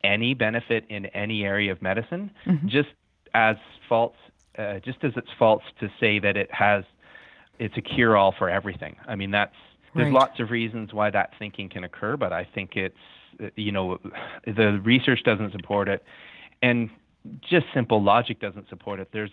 any 0.04 0.34
benefit 0.34 0.84
in 0.88 1.06
any 1.06 1.44
area 1.44 1.72
of 1.72 1.82
medicine, 1.82 2.30
mm-hmm. 2.46 2.68
just 2.68 2.90
as 3.34 3.56
false, 3.88 4.16
uh, 4.58 4.78
just 4.80 5.02
as 5.04 5.12
it's 5.16 5.30
false 5.38 5.62
to 5.80 5.88
say 6.00 6.18
that 6.18 6.36
it 6.36 6.50
has, 6.52 6.84
it's 7.58 7.76
a 7.76 7.80
cure 7.82 8.16
all 8.16 8.34
for 8.36 8.48
everything. 8.50 8.96
I 9.06 9.14
mean, 9.16 9.30
that's 9.30 9.54
there's 9.94 10.06
Right. 10.06 10.20
lots 10.20 10.40
of 10.40 10.50
reasons 10.50 10.94
why 10.94 11.10
that 11.10 11.32
thinking 11.38 11.68
can 11.68 11.84
occur, 11.84 12.16
but 12.16 12.32
I 12.32 12.44
think 12.54 12.76
it's, 12.76 12.96
uh, 13.42 13.48
you 13.56 13.72
know, 13.72 13.98
the 14.46 14.80
research 14.82 15.22
doesn't 15.22 15.52
support 15.52 15.86
it, 15.88 16.02
and 16.62 16.88
just 17.42 17.66
simple 17.74 18.02
logic 18.02 18.40
doesn't 18.40 18.68
support 18.68 19.00
it. 19.00 19.08
There's 19.12 19.30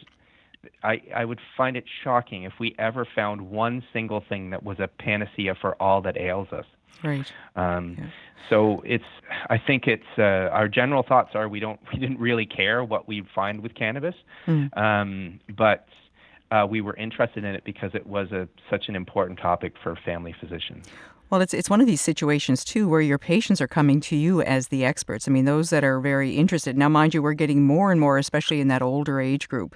I, 0.84 1.02
I 1.16 1.24
would 1.24 1.40
find 1.56 1.78
it 1.78 1.86
shocking 2.04 2.44
if 2.44 2.54
we 2.60 2.76
ever 2.78 3.08
found 3.16 3.40
one 3.42 3.82
single 3.94 4.22
thing 4.28 4.50
that 4.50 4.62
was 4.64 4.78
a 4.80 4.88
panacea 4.90 5.56
for 5.62 5.82
all 5.82 6.02
that 6.02 6.18
ails 6.18 6.50
us. 6.52 6.66
Right. 7.04 7.32
Um, 7.56 7.96
Yeah. 7.98 8.06
So 8.50 8.82
it's, 8.84 9.04
I 9.52 9.60
think 9.60 9.86
it's 9.86 10.02
uh, 10.18 10.50
our 10.52 10.68
general 10.68 11.04
thoughts 11.04 11.36
are 11.36 11.48
we 11.48 11.60
don't, 11.60 11.80
we 11.94 12.00
didn't 12.00 12.20
really 12.20 12.48
care 12.48 12.84
what 12.84 13.08
we 13.08 13.24
find 13.36 13.62
with 13.62 13.76
cannabis, 13.76 14.16
Mm. 14.48 14.76
um, 14.78 15.40
but 15.56 15.88
uh, 16.52 16.66
we 16.68 16.82
were 16.82 16.96
interested 16.96 17.44
in 17.44 17.54
it 17.54 17.64
because 17.64 17.92
it 17.94 18.08
was 18.08 18.32
a 18.32 18.48
such 18.72 18.90
an 18.90 18.96
important 18.96 19.38
topic 19.40 19.74
for 19.84 19.96
family 20.04 20.34
physicians. 20.40 20.88
Well, 21.30 21.42
it's 21.42 21.54
it's 21.54 21.70
one 21.70 21.80
of 21.80 21.86
these 21.86 22.02
situations 22.02 22.66
too 22.66 22.90
where 22.90 23.02
your 23.02 23.20
patients 23.20 23.62
are 23.62 23.68
coming 23.68 24.00
to 24.02 24.16
you 24.16 24.42
as 24.42 24.70
the 24.70 24.84
experts. 24.84 25.28
I 25.28 25.32
mean, 25.32 25.46
those 25.46 25.70
that 25.70 25.84
are 25.84 26.00
very 26.00 26.32
interested. 26.38 26.76
Now, 26.76 26.90
mind 26.90 27.14
you, 27.14 27.22
we're 27.22 27.34
getting 27.36 27.62
more 27.62 27.92
and 27.92 28.02
more, 28.02 28.18
especially 28.18 28.62
in 28.62 28.68
that 28.70 28.82
older 28.82 29.22
age 29.22 29.48
group, 29.48 29.76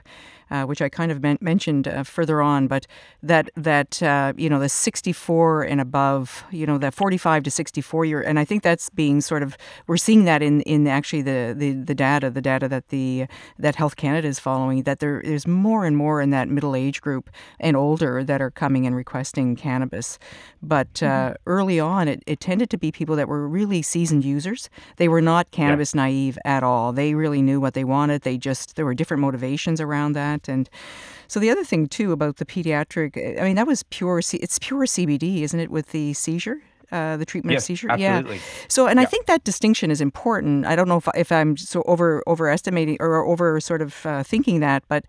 uh, 0.53 0.63
which 0.65 0.81
I 0.81 0.87
kind 0.87 1.11
of 1.11 1.21
men- 1.21 1.39
mentioned 1.41 1.87
uh, 1.87 2.03
further 2.03 2.41
on. 2.41 2.67
But 2.67 2.85
that 3.23 3.49
that 3.57 4.01
uh, 4.03 4.33
you 4.37 4.49
know 4.49 4.59
the 4.59 4.69
64 4.69 5.63
and 5.63 5.81
above, 5.81 6.43
you 6.51 6.65
know, 6.65 6.77
that 6.77 6.93
45 6.93 7.43
to 7.43 7.51
64 7.51 8.05
year, 8.05 8.21
and 8.21 8.39
I 8.39 8.45
think 8.45 8.61
that's 8.61 8.89
being 8.89 9.19
sort 9.19 9.41
of 9.41 9.57
we're 9.87 9.97
seeing 9.97 10.25
that 10.25 10.43
in 10.43 10.61
in 10.61 10.87
actually 10.87 11.23
the 11.23 11.53
the, 11.57 11.71
the 11.73 11.95
data, 11.95 12.29
the 12.29 12.41
data 12.41 12.67
that 12.69 12.89
the 12.89 13.25
that 13.57 13.75
Health 13.75 13.95
Canada 13.95 14.27
is 14.27 14.39
following. 14.39 14.83
That 14.83 14.99
there 14.99 15.19
is 15.19 15.47
more 15.47 15.85
and 15.85 15.97
more 15.97 16.21
in 16.21 16.29
that 16.29 16.47
middle 16.47 16.75
age 16.75 17.01
group 17.01 17.29
and 17.59 17.75
older 17.75 18.23
that 18.23 18.41
are 18.41 18.51
coming 18.51 18.85
and 18.85 18.95
requesting 18.95 19.55
cannabis. 19.55 20.19
But 20.61 21.03
uh, 21.03 21.33
early 21.45 21.79
on, 21.79 22.07
it, 22.07 22.23
it 22.25 22.39
tended 22.39 22.69
to 22.69 22.77
be 22.77 22.91
people 22.91 23.15
that 23.15 23.27
were 23.27 23.47
really 23.47 23.81
seasoned 23.81 24.23
users. 24.23 24.69
They 24.97 25.07
were 25.07 25.21
not 25.21 25.51
cannabis 25.51 25.93
naive 25.93 26.37
at 26.45 26.63
all. 26.63 26.93
They 26.93 27.15
really 27.15 27.41
knew 27.41 27.59
what 27.59 27.73
they 27.73 27.83
wanted. 27.83 28.21
They 28.21 28.37
just, 28.37 28.75
there 28.75 28.85
were 28.85 28.93
different 28.93 29.21
motivations 29.21 29.81
around 29.81 30.13
that. 30.13 30.42
And 30.47 30.69
so 31.27 31.39
the 31.39 31.49
other 31.49 31.63
thing, 31.63 31.87
too, 31.87 32.11
about 32.11 32.37
the 32.37 32.45
pediatric, 32.45 33.39
I 33.39 33.43
mean, 33.43 33.55
that 33.55 33.67
was 33.67 33.83
pure. 33.83 34.19
It's 34.19 34.59
pure 34.59 34.85
CBD, 34.85 35.41
isn't 35.41 35.59
it, 35.59 35.71
with 35.71 35.91
the 35.91 36.13
seizure? 36.13 36.61
uh, 36.93 37.17
the 37.17 37.25
treatment 37.25 37.53
yes, 37.53 37.63
of 37.63 37.65
seizure. 37.65 37.91
Absolutely. 37.91 38.35
Yeah. 38.35 38.41
So, 38.67 38.87
and 38.87 38.97
yeah. 38.97 39.03
I 39.03 39.05
think 39.05 39.25
that 39.25 39.43
distinction 39.43 39.89
is 39.89 39.99
important. 39.99 40.65
I 40.65 40.75
don't 40.75 40.87
know 40.87 40.97
if 40.97 41.07
if 41.15 41.31
I'm 41.31 41.57
so 41.57 41.81
over 41.87 42.23
overestimating 42.27 42.97
or 42.99 43.25
over 43.25 43.59
sort 43.59 43.81
of 43.81 44.05
uh, 44.05 44.23
thinking 44.23 44.59
that, 44.59 44.83
but 44.87 45.05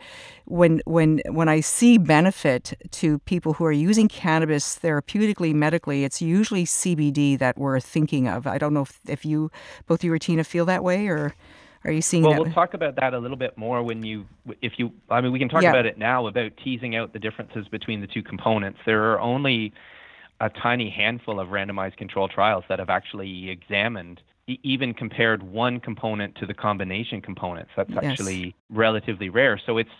when 0.46 0.80
when 0.86 1.20
when 1.28 1.48
I 1.48 1.60
see 1.60 1.98
benefit 1.98 2.72
to 2.92 3.18
people 3.20 3.52
who 3.52 3.64
are 3.66 3.72
using 3.72 4.08
cannabis 4.08 4.78
therapeutically, 4.78 5.54
medically, 5.54 6.04
it's 6.04 6.22
usually 6.22 6.64
CBD 6.64 7.38
that 7.38 7.58
we're 7.58 7.80
thinking 7.80 8.28
of. 8.28 8.46
I 8.46 8.56
don't 8.56 8.72
know 8.72 8.82
if, 8.82 9.00
if 9.06 9.24
you 9.26 9.50
both 9.86 10.02
you 10.02 10.12
or 10.12 10.18
Tina 10.18 10.42
feel 10.42 10.64
that 10.64 10.82
way 10.82 11.06
or. 11.08 11.34
Are 11.84 11.92
you 11.92 12.00
seeing 12.00 12.22
well, 12.22 12.32
that? 12.32 12.42
we'll 12.42 12.52
talk 12.52 12.72
about 12.74 12.96
that 12.96 13.12
a 13.12 13.18
little 13.18 13.36
bit 13.36 13.58
more 13.58 13.82
when 13.82 14.02
you, 14.02 14.26
if 14.62 14.72
you, 14.78 14.90
I 15.10 15.20
mean, 15.20 15.32
we 15.32 15.38
can 15.38 15.48
talk 15.50 15.62
Yeah. 15.62 15.70
about 15.70 15.84
it 15.86 15.98
now 15.98 16.26
about 16.26 16.52
teasing 16.62 16.96
out 16.96 17.12
the 17.12 17.18
differences 17.18 17.68
between 17.68 18.00
the 18.00 18.06
two 18.06 18.22
components. 18.22 18.78
There 18.86 19.12
are 19.12 19.20
only 19.20 19.72
a 20.40 20.48
tiny 20.48 20.88
handful 20.88 21.38
of 21.38 21.48
randomized 21.48 21.96
control 21.96 22.26
trials 22.28 22.64
that 22.68 22.78
have 22.78 22.88
actually 22.88 23.50
examined, 23.50 24.22
even 24.46 24.94
compared 24.94 25.42
one 25.42 25.78
component 25.78 26.34
to 26.36 26.46
the 26.46 26.54
combination 26.54 27.20
components. 27.20 27.70
That's 27.76 27.90
Yes. 27.90 28.04
actually 28.04 28.54
relatively 28.70 29.28
rare. 29.28 29.60
So 29.64 29.76
it's, 29.76 29.90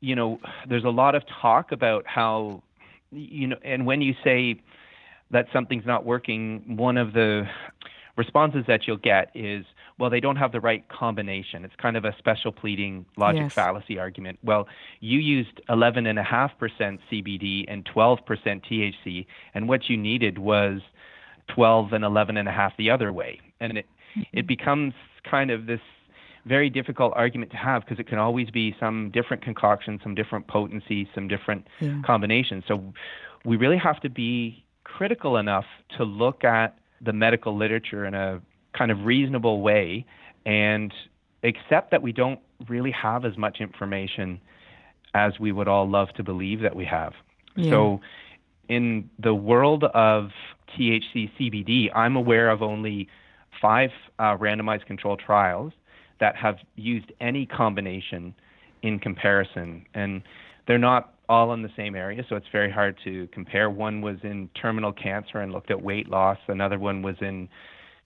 you 0.00 0.14
know, 0.14 0.38
there's 0.68 0.84
a 0.84 0.90
lot 0.90 1.14
of 1.16 1.24
talk 1.42 1.72
about 1.72 2.06
how, 2.06 2.62
you 3.10 3.48
know, 3.48 3.56
and 3.64 3.84
when 3.84 4.00
you 4.00 4.14
say 4.22 4.60
that 5.32 5.46
something's 5.52 5.86
not 5.86 6.04
working, 6.04 6.76
one 6.76 6.96
of 6.96 7.12
the 7.12 7.48
responses 8.16 8.64
that 8.66 8.86
you'll 8.86 8.96
get 8.96 9.30
is, 9.34 9.64
well, 10.00 10.08
they 10.08 10.18
don't 10.18 10.36
have 10.36 10.50
the 10.50 10.60
right 10.60 10.88
combination. 10.88 11.62
It's 11.64 11.76
kind 11.76 11.96
of 11.96 12.06
a 12.06 12.16
special 12.18 12.52
pleading 12.52 13.04
logic 13.18 13.42
Yes. 13.42 13.52
fallacy 13.52 13.98
argument. 13.98 14.38
Well, 14.42 14.66
you 15.00 15.18
used 15.18 15.60
11.5% 15.68 16.98
CBD 17.10 17.66
and 17.68 17.84
12% 17.84 18.18
THC, 18.64 19.26
and 19.54 19.68
what 19.68 19.90
you 19.90 19.98
needed 19.98 20.38
was 20.38 20.80
12 21.48 21.92
and 21.92 22.02
11.5 22.02 22.72
the 22.78 22.90
other 22.90 23.12
way. 23.12 23.40
And 23.60 23.76
it, 23.78 23.86
mm-hmm. 24.16 24.38
it 24.38 24.46
becomes 24.46 24.94
kind 25.30 25.50
of 25.50 25.66
this 25.66 25.80
very 26.46 26.70
difficult 26.70 27.12
argument 27.14 27.50
to 27.50 27.58
have 27.58 27.82
because 27.84 27.98
it 27.98 28.08
can 28.08 28.18
always 28.18 28.48
be 28.50 28.74
some 28.80 29.10
different 29.10 29.42
concoction, 29.42 30.00
some 30.02 30.14
different 30.14 30.46
potency, 30.46 31.08
some 31.14 31.28
different 31.28 31.66
Yeah. 31.80 32.00
combinations. 32.06 32.64
So 32.66 32.94
we 33.44 33.56
really 33.56 33.76
have 33.76 34.00
to 34.00 34.08
be 34.08 34.64
critical 34.84 35.36
enough 35.36 35.66
to 35.98 36.04
look 36.04 36.42
at 36.42 36.78
the 37.02 37.12
medical 37.12 37.54
literature 37.54 38.06
in 38.06 38.14
a 38.14 38.40
kind 38.80 38.90
of 38.90 39.04
reasonable 39.04 39.60
way 39.60 40.06
and 40.46 40.90
accept 41.44 41.90
that 41.90 42.00
we 42.00 42.12
don't 42.12 42.40
really 42.66 42.90
have 42.90 43.26
as 43.26 43.36
much 43.36 43.58
information 43.60 44.40
as 45.12 45.38
we 45.38 45.52
would 45.52 45.68
all 45.68 45.86
love 45.86 46.08
to 46.16 46.22
believe 46.22 46.62
that 46.62 46.74
we 46.74 46.86
have. 46.86 47.12
Yeah. 47.56 47.70
So 47.72 48.00
in 48.70 49.10
the 49.18 49.34
world 49.34 49.84
of 49.84 50.30
THC 50.74 51.30
CBD, 51.38 51.94
I'm 51.94 52.16
aware 52.16 52.48
of 52.48 52.62
only 52.62 53.06
five 53.60 53.90
uh, 54.18 54.38
randomized 54.38 54.86
controlled 54.86 55.20
trials 55.24 55.74
that 56.18 56.34
have 56.36 56.56
used 56.76 57.12
any 57.20 57.44
combination 57.44 58.34
in 58.80 58.98
comparison. 58.98 59.84
And 59.92 60.22
they're 60.66 60.78
not 60.78 61.12
all 61.28 61.52
in 61.52 61.60
the 61.60 61.70
same 61.76 61.94
area, 61.94 62.24
so 62.30 62.34
it's 62.34 62.46
very 62.50 62.72
hard 62.72 62.96
to 63.04 63.28
compare. 63.30 63.68
One 63.68 64.00
was 64.00 64.16
in 64.22 64.48
terminal 64.60 64.92
cancer 64.92 65.38
and 65.40 65.52
looked 65.52 65.70
at 65.70 65.82
weight 65.82 66.08
loss, 66.08 66.38
another 66.48 66.78
one 66.78 67.02
was 67.02 67.16
in 67.20 67.46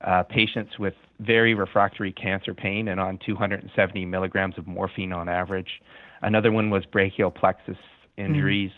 uh, 0.04 0.22
patients 0.22 0.78
with 0.78 0.94
very 1.20 1.54
refractory 1.54 2.12
cancer 2.12 2.54
pain 2.54 2.88
and 2.88 3.00
on 3.00 3.18
270 3.24 4.04
milligrams 4.04 4.58
of 4.58 4.66
morphine 4.66 5.12
on 5.12 5.28
average. 5.28 5.80
Another 6.22 6.52
one 6.52 6.70
was 6.70 6.84
brachial 6.84 7.30
plexus 7.30 7.76
injuries. 8.16 8.70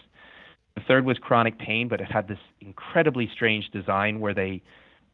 The 0.77 0.83
third 0.87 1.05
was 1.05 1.19
chronic 1.19 1.59
pain, 1.59 1.89
but 1.89 2.01
it 2.01 2.11
had 2.11 2.29
this 2.29 2.39
incredibly 2.61 3.29
strange 3.33 3.71
design 3.71 4.21
where 4.21 4.35
they 4.35 4.63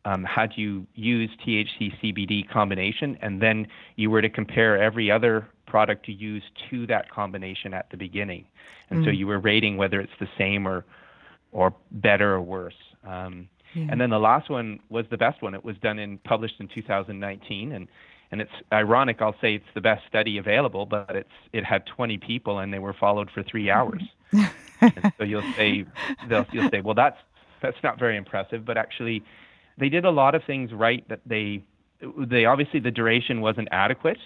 um, 0.04 0.24
had 0.24 0.52
you 0.56 0.86
use 0.94 1.30
THC 1.46 1.92
CBD 2.02 2.48
combination, 2.48 3.16
and 3.22 3.40
then 3.40 3.68
you 3.96 4.10
were 4.10 4.20
to 4.20 4.28
compare 4.28 4.82
every 4.82 5.10
other 5.10 5.48
product 5.66 6.08
you 6.08 6.14
use 6.14 6.42
to 6.70 6.86
that 6.88 7.10
combination 7.10 7.72
at 7.72 7.88
the 7.90 7.96
beginning, 7.96 8.44
and 8.90 9.04
so 9.04 9.10
you 9.10 9.28
were 9.28 9.38
rating 9.38 9.76
whether 9.76 10.00
it's 10.00 10.12
the 10.18 10.28
same 10.36 10.66
or 10.66 10.84
or 11.52 11.72
better 11.92 12.34
or 12.34 12.40
worse. 12.40 12.74
Um, 13.06 13.48
And 13.74 14.00
then 14.00 14.10
the 14.10 14.18
last 14.18 14.50
one 14.50 14.80
was 14.88 15.06
the 15.10 15.16
best 15.16 15.42
one. 15.42 15.54
It 15.54 15.64
was 15.64 15.76
done 15.78 15.98
in 15.98 16.18
published 16.18 16.56
in 16.60 16.68
2019, 16.68 17.72
and 17.72 17.88
and 18.30 18.40
it's 18.40 18.50
ironic. 18.72 19.20
I'll 19.20 19.36
say 19.40 19.54
it's 19.56 19.64
the 19.74 19.80
best 19.80 20.06
study 20.08 20.38
available, 20.38 20.86
but 20.86 21.14
it's 21.14 21.28
it 21.52 21.64
had 21.64 21.86
20 21.86 22.18
people 22.18 22.58
and 22.58 22.72
they 22.72 22.78
were 22.78 22.94
followed 22.94 23.30
for 23.30 23.42
three 23.42 23.70
hours. 23.70 24.02
and 24.32 25.12
so 25.18 25.24
you'll 25.24 25.52
say 25.54 25.84
they'll 26.28 26.46
you'll 26.52 26.70
say, 26.70 26.80
well, 26.80 26.94
that's 26.94 27.18
that's 27.60 27.76
not 27.82 27.98
very 27.98 28.16
impressive, 28.16 28.64
but 28.64 28.76
actually, 28.76 29.22
they 29.78 29.88
did 29.88 30.04
a 30.04 30.10
lot 30.10 30.34
of 30.34 30.42
things 30.44 30.72
right. 30.72 31.06
That 31.08 31.20
they 31.26 31.62
they 32.00 32.46
obviously 32.46 32.80
the 32.80 32.90
duration 32.90 33.40
wasn't 33.40 33.68
adequate, 33.70 34.18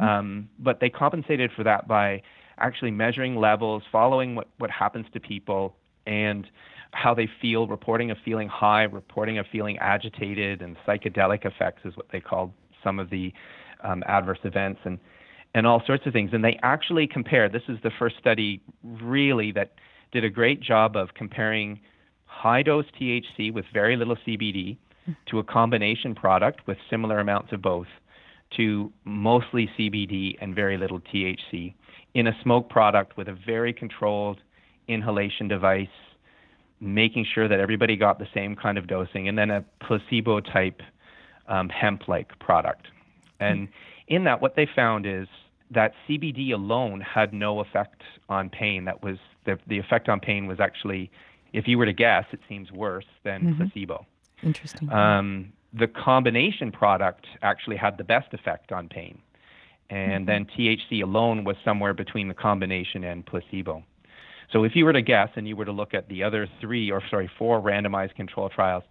um, 0.00 0.48
but 0.58 0.80
they 0.80 0.90
compensated 0.90 1.50
for 1.56 1.64
that 1.64 1.88
by 1.88 2.22
actually 2.58 2.90
measuring 2.90 3.36
levels, 3.36 3.82
following 3.90 4.34
what 4.34 4.48
what 4.58 4.70
happens 4.70 5.06
to 5.12 5.20
people, 5.20 5.74
and 6.06 6.46
how 6.92 7.14
they 7.14 7.28
feel, 7.40 7.66
reporting 7.66 8.10
of 8.10 8.16
feeling 8.24 8.48
high, 8.48 8.84
reporting 8.84 9.38
of 9.38 9.46
feeling 9.50 9.78
agitated, 9.78 10.62
and 10.62 10.76
psychedelic 10.86 11.44
effects 11.44 11.82
is 11.84 11.96
what 11.96 12.06
they 12.12 12.20
called 12.20 12.52
some 12.84 12.98
of 12.98 13.10
the 13.10 13.32
um, 13.82 14.02
adverse 14.06 14.38
events, 14.44 14.80
and 14.84 14.98
and 15.54 15.66
all 15.66 15.82
sorts 15.86 16.06
of 16.06 16.12
things. 16.12 16.30
And 16.32 16.44
they 16.44 16.58
actually 16.62 17.06
compared. 17.06 17.52
This 17.52 17.62
is 17.68 17.78
the 17.82 17.90
first 17.98 18.16
study 18.18 18.62
really 18.82 19.52
that 19.52 19.72
did 20.12 20.24
a 20.24 20.30
great 20.30 20.60
job 20.60 20.96
of 20.96 21.14
comparing 21.14 21.80
high 22.26 22.62
dose 22.62 22.86
THC 23.00 23.52
with 23.52 23.64
very 23.72 23.96
little 23.96 24.16
CBD 24.26 24.76
to 25.26 25.38
a 25.38 25.44
combination 25.44 26.14
product 26.14 26.66
with 26.66 26.78
similar 26.88 27.18
amounts 27.18 27.52
of 27.52 27.60
both 27.60 27.88
to 28.56 28.92
mostly 29.04 29.68
CBD 29.78 30.36
and 30.40 30.54
very 30.54 30.76
little 30.76 31.00
THC 31.00 31.74
in 32.14 32.26
a 32.26 32.32
smoke 32.42 32.68
product 32.68 33.16
with 33.16 33.28
a 33.28 33.36
very 33.46 33.72
controlled 33.72 34.40
inhalation 34.88 35.48
device, 35.48 35.88
making 36.82 37.24
sure 37.32 37.46
that 37.46 37.60
everybody 37.60 37.96
got 37.96 38.18
the 38.18 38.26
same 38.34 38.56
kind 38.56 38.76
of 38.76 38.86
dosing, 38.86 39.28
and 39.28 39.38
then 39.38 39.50
a 39.50 39.64
placebo 39.80 40.40
type 40.40 40.82
um, 41.46 41.68
hemp 41.68 42.08
like 42.08 42.38
product. 42.40 42.88
And 43.38 43.68
in 44.08 44.24
that, 44.24 44.40
what 44.40 44.56
they 44.56 44.66
found 44.66 45.06
is 45.06 45.26
that 45.70 45.94
CBD 46.08 46.52
alone 46.52 47.00
had 47.00 47.32
no 47.32 47.60
effect 47.60 48.02
on 48.28 48.50
pain. 48.50 48.84
That 48.84 49.02
was 49.02 49.16
the, 49.44 49.58
the 49.66 49.78
effect 49.78 50.08
on 50.08 50.20
pain 50.20 50.46
was 50.46 50.60
actually, 50.60 51.10
if 51.52 51.66
you 51.66 51.78
were 51.78 51.86
to 51.86 51.92
guess, 51.92 52.24
it 52.32 52.40
seems 52.48 52.70
worse 52.70 53.06
than 53.24 53.56
placebo. 53.56 54.06
Interesting. 54.42 54.92
Um, 54.92 55.52
the 55.72 55.86
combination 55.86 56.70
product 56.70 57.26
actually 57.42 57.76
had 57.76 57.96
the 57.96 58.04
best 58.04 58.32
effect 58.34 58.72
on 58.72 58.88
pain. 58.88 59.18
And 59.88 60.26
then 60.26 60.46
THC 60.46 61.02
alone 61.02 61.44
was 61.44 61.56
somewhere 61.64 61.92
between 61.92 62.28
the 62.28 62.34
combination 62.34 63.04
and 63.04 63.26
placebo. 63.26 63.84
So 64.52 64.64
if 64.64 64.76
you 64.76 64.84
were 64.84 64.92
to 64.92 65.02
guess 65.02 65.30
and 65.36 65.48
you 65.48 65.56
were 65.56 65.64
to 65.64 65.72
look 65.72 65.94
at 65.94 66.08
the 66.08 66.22
other 66.22 66.48
three, 66.60 66.90
or 66.90 67.02
sorry, 67.08 67.30
four 67.38 67.60
randomized 67.60 68.14
control 68.14 68.48
trials, 68.48 68.84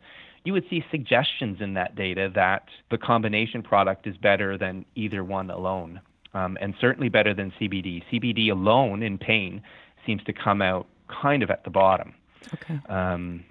you 0.44 0.54
would 0.54 0.66
see 0.70 0.84
suggestions 0.90 1.62
in 1.62 1.76
that 1.76 1.96
data 1.96 2.32
that 2.34 2.66
the 2.90 2.98
combination 2.98 3.62
product 3.62 4.08
is 4.08 4.18
better 4.18 4.58
than 4.58 4.86
either 4.96 5.24
one 5.24 5.52
alone, 5.52 6.02
um, 6.34 6.58
and 6.60 6.74
certainly 6.82 7.10
better 7.10 7.34
than 7.34 7.54
CBD. 7.60 8.04
CBD 8.12 8.52
alone 8.52 9.04
in 9.04 9.20
pain 9.20 9.62
seems 10.06 10.24
to 10.24 10.34
come 10.34 10.62
out 10.62 10.88
kind 11.08 11.44
of 11.44 11.52
at 11.52 11.64
the 11.64 11.70
bottom. 11.70 12.16
okay. 12.54 12.80
Um, 12.90 13.44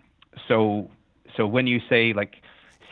so, 0.49 0.91
so 1.37 1.47
when 1.47 1.69
you 1.69 1.81
say 1.89 2.13
like 2.13 2.43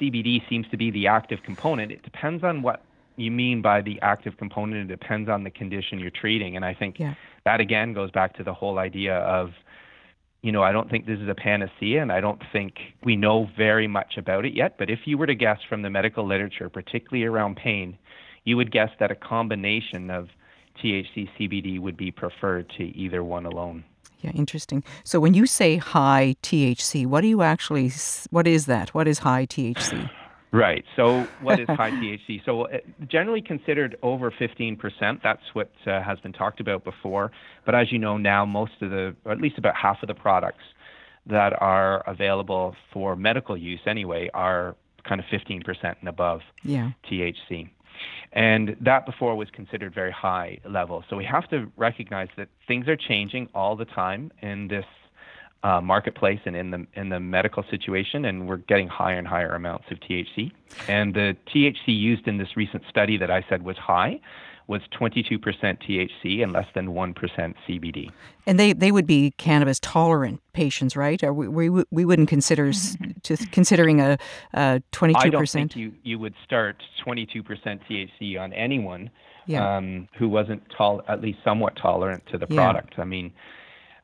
CBD 0.00 0.48
seems 0.48 0.68
to 0.70 0.76
be 0.76 0.92
the 0.92 1.08
active 1.08 1.42
component, 1.42 1.90
it 1.90 2.02
depends 2.02 2.44
on 2.44 2.62
what 2.62 2.84
you 3.18 3.30
mean 3.30 3.62
by 3.62 3.80
the 3.80 4.00
active 4.02 4.36
component. 4.36 4.90
It 4.90 4.94
depends 5.00 5.28
on 5.28 5.44
the 5.44 5.50
condition 5.50 5.98
you're 5.98 6.10
treating, 6.10 6.56
and 6.56 6.64
I 6.64 6.74
think 6.74 6.98
Yeah. 6.98 7.14
that 7.44 7.60
again 7.60 7.92
goes 7.92 8.10
back 8.10 8.34
to 8.36 8.44
the 8.44 8.54
whole 8.54 8.78
idea 8.78 9.16
of, 9.18 9.52
you 10.42 10.52
know, 10.52 10.62
I 10.62 10.72
don't 10.72 10.88
think 10.90 11.06
this 11.06 11.18
is 11.18 11.28
a 11.28 11.34
panacea, 11.34 12.00
and 12.00 12.12
I 12.12 12.20
don't 12.20 12.40
think 12.52 12.78
we 13.02 13.16
know 13.16 13.48
very 13.56 13.88
much 13.88 14.16
about 14.16 14.44
it 14.44 14.54
yet. 14.54 14.78
But 14.78 14.88
if 14.90 15.00
you 15.06 15.18
were 15.18 15.26
to 15.26 15.34
guess 15.34 15.58
from 15.68 15.82
the 15.82 15.90
medical 15.90 16.24
literature, 16.26 16.68
particularly 16.68 17.24
around 17.24 17.56
pain, 17.56 17.98
you 18.44 18.56
would 18.56 18.70
guess 18.70 18.90
that 19.00 19.10
a 19.10 19.16
combination 19.16 20.10
of 20.10 20.28
THC 20.80 21.28
CBD 21.36 21.78
would 21.80 21.96
be 21.96 22.10
preferred 22.12 22.70
to 22.78 22.84
either 22.96 23.24
one 23.24 23.46
alone. 23.46 23.84
Yeah, 24.20 24.30
interesting. 24.32 24.82
So 25.04 25.20
when 25.20 25.34
you 25.34 25.46
say 25.46 25.76
high 25.76 26.36
THC, 26.42 27.06
what 27.06 27.20
do 27.20 27.28
you 27.28 27.42
actually? 27.42 27.90
What 28.30 28.46
is 28.46 28.66
that? 28.66 28.94
What 28.94 29.06
is 29.08 29.20
high 29.20 29.46
THC? 29.46 30.08
Right. 30.52 30.84
So, 30.96 31.30
what 31.40 31.60
is 31.60 31.66
high 31.68 31.90
THC? 31.90 32.44
So, 32.44 32.62
uh, 32.62 32.78
generally 33.06 33.42
considered 33.42 33.96
over 34.02 34.30
15%. 34.30 35.22
That's 35.22 35.42
what 35.52 35.70
uh, 35.86 36.02
has 36.02 36.18
been 36.20 36.32
talked 36.32 36.60
about 36.60 36.84
before. 36.84 37.30
But 37.66 37.74
as 37.74 37.92
you 37.92 37.98
know 37.98 38.16
now, 38.16 38.44
most 38.44 38.72
of 38.80 38.90
the, 38.90 39.14
or 39.24 39.32
at 39.32 39.40
least 39.40 39.58
about 39.58 39.76
half 39.76 40.02
of 40.02 40.08
the 40.08 40.14
products 40.14 40.64
that 41.26 41.52
are 41.60 42.00
available 42.06 42.74
for 42.92 43.14
medical 43.14 43.56
use 43.56 43.80
anyway, 43.86 44.30
are 44.32 44.74
kind 45.06 45.20
of 45.20 45.26
15% 45.26 45.62
and 46.00 46.08
above 46.08 46.40
Yeah. 46.62 46.90
THC. 47.10 47.68
And 48.32 48.76
that 48.80 49.06
before 49.06 49.34
was 49.36 49.48
considered 49.50 49.94
very 49.94 50.12
high 50.12 50.58
level. 50.64 51.04
So 51.08 51.16
we 51.16 51.24
have 51.24 51.48
to 51.50 51.70
recognize 51.76 52.28
that 52.36 52.48
things 52.66 52.86
are 52.88 52.96
changing 52.96 53.48
all 53.54 53.76
the 53.76 53.86
time 53.86 54.30
in 54.40 54.68
this 54.68 54.84
uh, 55.62 55.80
marketplace 55.80 56.40
and 56.44 56.54
in 56.54 56.70
the 56.70 56.86
in 56.94 57.08
the 57.08 57.20
medical 57.20 57.64
situation, 57.70 58.24
and 58.24 58.48
we're 58.48 58.58
getting 58.58 58.88
higher 58.88 59.18
and 59.18 59.26
higher 59.26 59.54
amounts 59.54 59.86
of 59.90 59.98
THC. 60.00 60.52
And 60.86 61.14
the 61.14 61.36
THC 61.52 61.88
used 61.88 62.28
in 62.28 62.38
this 62.38 62.56
recent 62.56 62.84
study 62.88 63.16
that 63.18 63.30
I 63.30 63.44
said 63.48 63.64
was 63.64 63.76
high 63.76 64.20
was 64.68 64.82
22% 65.00 65.40
THC 65.40 66.42
and 66.42 66.52
less 66.52 66.66
than 66.74 66.88
1% 66.88 67.54
CBD. 67.66 68.10
And 68.46 68.60
they, 68.60 68.74
they 68.74 68.92
would 68.92 69.06
be 69.06 69.32
cannabis 69.38 69.80
tolerant 69.80 70.42
patients, 70.52 70.94
right? 70.94 71.24
Or 71.24 71.32
we, 71.32 71.70
we, 71.70 71.84
we 71.90 72.04
wouldn't 72.04 72.28
consider 72.28 72.70
to 72.72 73.36
considering 73.50 74.00
a, 74.00 74.18
a 74.52 74.82
22%. 74.92 75.16
I 75.16 75.30
don't 75.30 75.48
think 75.48 75.74
you, 75.74 75.94
you 76.02 76.18
would 76.18 76.34
start 76.44 76.82
22% 77.04 77.42
THC 77.46 78.38
on 78.38 78.52
anyone 78.52 79.08
yeah. 79.46 79.78
um, 79.78 80.06
who 80.18 80.28
wasn't 80.28 80.62
tol- 80.76 81.02
at 81.08 81.22
least 81.22 81.38
somewhat 81.42 81.74
tolerant 81.76 82.24
to 82.30 82.36
the 82.36 82.46
product. 82.46 82.94
Yeah. 82.96 83.02
I 83.02 83.06
mean, 83.06 83.32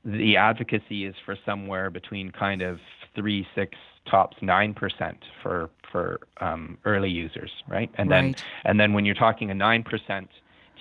the 0.04 0.36
advocacy 0.36 1.06
is 1.06 1.14
for 1.24 1.36
somewhere 1.44 1.90
between 1.90 2.30
kind 2.30 2.62
of 2.62 2.78
three, 3.14 3.46
six, 3.54 3.76
tops 4.10 4.36
nine 4.42 4.74
percent 4.74 5.18
for 5.42 5.70
for 5.90 6.20
um, 6.40 6.78
early 6.84 7.10
users, 7.10 7.50
right? 7.68 7.90
And 7.96 8.10
right. 8.10 8.22
then 8.22 8.34
and 8.64 8.80
then 8.80 8.92
when 8.92 9.04
you're 9.04 9.14
talking 9.14 9.50
a 9.50 9.54
nine 9.54 9.82
percent 9.82 10.28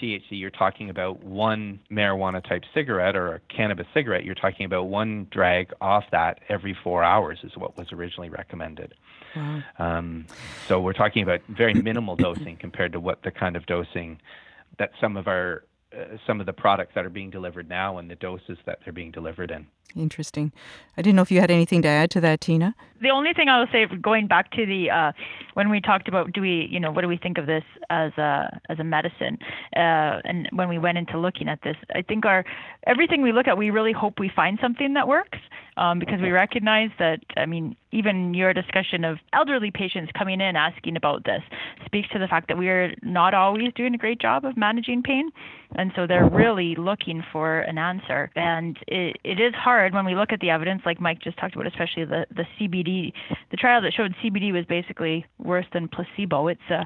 THC, 0.02 0.24
you're 0.32 0.50
talking 0.50 0.90
about 0.90 1.24
one 1.24 1.80
marijuana 1.92 2.44
type 2.44 2.64
cigarette 2.74 3.16
or 3.16 3.36
a 3.36 3.40
cannabis 3.56 3.88
cigarette. 3.94 4.26
You're 4.26 4.36
talking 4.36 4.66
about 4.66 4.88
one 4.88 5.28
drag 5.32 5.72
off 5.80 6.04
that 6.12 6.40
every 6.50 6.76
four 6.84 7.04
hours 7.04 7.40
is 7.44 7.56
what 7.56 7.78
was 7.78 7.92
originally 7.92 8.30
recommended. 8.30 8.94
Wow. 9.36 9.64
Um, 9.80 10.26
so 10.68 10.80
we're 10.80 10.94
talking 10.94 11.24
about 11.24 11.42
very 11.48 11.74
minimal 11.74 12.16
dosing 12.18 12.58
compared 12.58 12.92
to 12.94 13.00
what 13.00 13.24
the 13.24 13.32
kind 13.32 13.56
of 13.56 13.66
dosing 13.66 14.20
that 14.80 14.92
some 15.00 15.18
of 15.18 15.28
our 15.28 15.64
uh, 15.96 16.18
some 16.26 16.40
of 16.40 16.46
the 16.46 16.54
products 16.54 16.94
that 16.96 17.06
are 17.06 17.10
being 17.10 17.30
delivered 17.30 17.70
now 17.70 17.98
and 17.98 18.10
the 18.10 18.16
doses 18.16 18.58
that 18.66 18.80
they're 18.84 18.94
being 18.94 19.12
delivered 19.12 19.52
in. 19.52 19.68
Interesting. 19.96 20.52
I 20.98 21.02
didn't 21.02 21.18
know 21.18 21.22
if 21.22 21.32
you 21.32 21.40
had 21.40 21.52
anything 21.52 21.84
to 21.84 21.88
add 21.88 22.10
to 22.12 22.22
that, 22.22 22.42
Tina. 22.42 22.74
The 23.02 23.10
only 23.10 23.34
thing 23.34 23.48
I 23.48 23.60
will 23.60 23.68
say, 23.72 23.86
going 23.86 24.28
back 24.28 24.50
to 24.52 24.66
the 24.66 24.90
uh, 24.90 25.12
when 25.54 25.70
we 25.70 25.82
talked 25.82 26.08
about 26.08 26.32
do 26.34 26.42
we, 26.42 26.68
you 26.72 26.80
know, 26.80 26.92
what 26.92 27.02
do 27.02 27.08
we 27.08 27.18
think 27.18 27.38
of 27.38 27.46
this 27.46 27.64
as 27.90 28.12
a 28.18 28.60
as 28.70 28.80
a 28.80 28.84
medicine, 28.84 29.38
uh, 29.76 30.24
and 30.24 30.50
when 30.54 30.70
we 30.70 30.80
went 30.80 30.98
into 30.98 31.20
looking 31.20 31.48
at 31.48 31.62
this, 31.64 31.76
I 31.94 32.02
think 32.02 32.26
our 32.26 32.44
everything 32.88 33.22
we 33.22 33.32
look 33.32 33.48
at, 33.48 33.58
we 33.58 33.70
really 33.70 33.94
hope 33.94 34.20
we 34.20 34.32
find 34.34 34.58
something 34.62 34.94
that 34.94 35.08
works 35.08 35.38
um, 35.78 36.00
because 36.00 36.22
we 36.22 36.32
recognize 36.32 36.90
that, 37.00 37.20
I 37.38 37.46
mean, 37.46 37.76
even 37.92 38.34
your 38.34 38.54
discussion 38.54 39.04
of 39.04 39.18
elderly 39.34 39.72
patients 39.72 40.12
coming 40.18 40.42
in 40.42 40.56
asking 40.56 40.96
about 40.96 41.26
this 41.26 41.42
speaks 41.86 42.10
to 42.10 42.20
the 42.20 42.28
fact 42.28 42.48
that 42.48 42.58
we 42.58 42.70
are 42.70 42.94
not 43.02 43.34
always 43.34 43.74
doing 43.74 43.94
a 43.94 43.98
great 43.98 44.20
job 44.20 44.46
of 44.46 44.58
managing 44.58 45.04
pain. 45.04 45.30
And 45.76 45.92
so 45.96 46.08
they're 46.08 46.30
really 46.30 46.76
looking 46.78 47.24
for 47.32 47.60
an 47.60 47.78
answer. 47.78 48.32
And 48.36 48.78
it, 48.88 49.18
it 49.24 49.40
is 49.40 49.54
hard 49.56 49.94
when 49.94 50.06
we 50.06 50.16
look 50.16 50.32
at 50.32 50.40
the 50.40 50.50
evidence, 50.50 50.82
like 50.86 51.02
Mike 51.02 51.20
just 51.22 51.38
talked 51.38 51.56
about, 51.56 51.68
especially 51.68 52.06
the, 52.06 52.26
the 52.36 52.46
CBD, 52.60 53.14
the 53.52 53.58
trial 53.58 53.82
that 53.82 53.94
showed 53.94 54.14
CBD 54.24 54.54
was 54.54 54.66
basically 54.66 55.26
worse 55.38 55.66
than 55.74 55.88
placebo. 55.88 56.48
It's, 56.48 56.62
uh, 56.70 56.84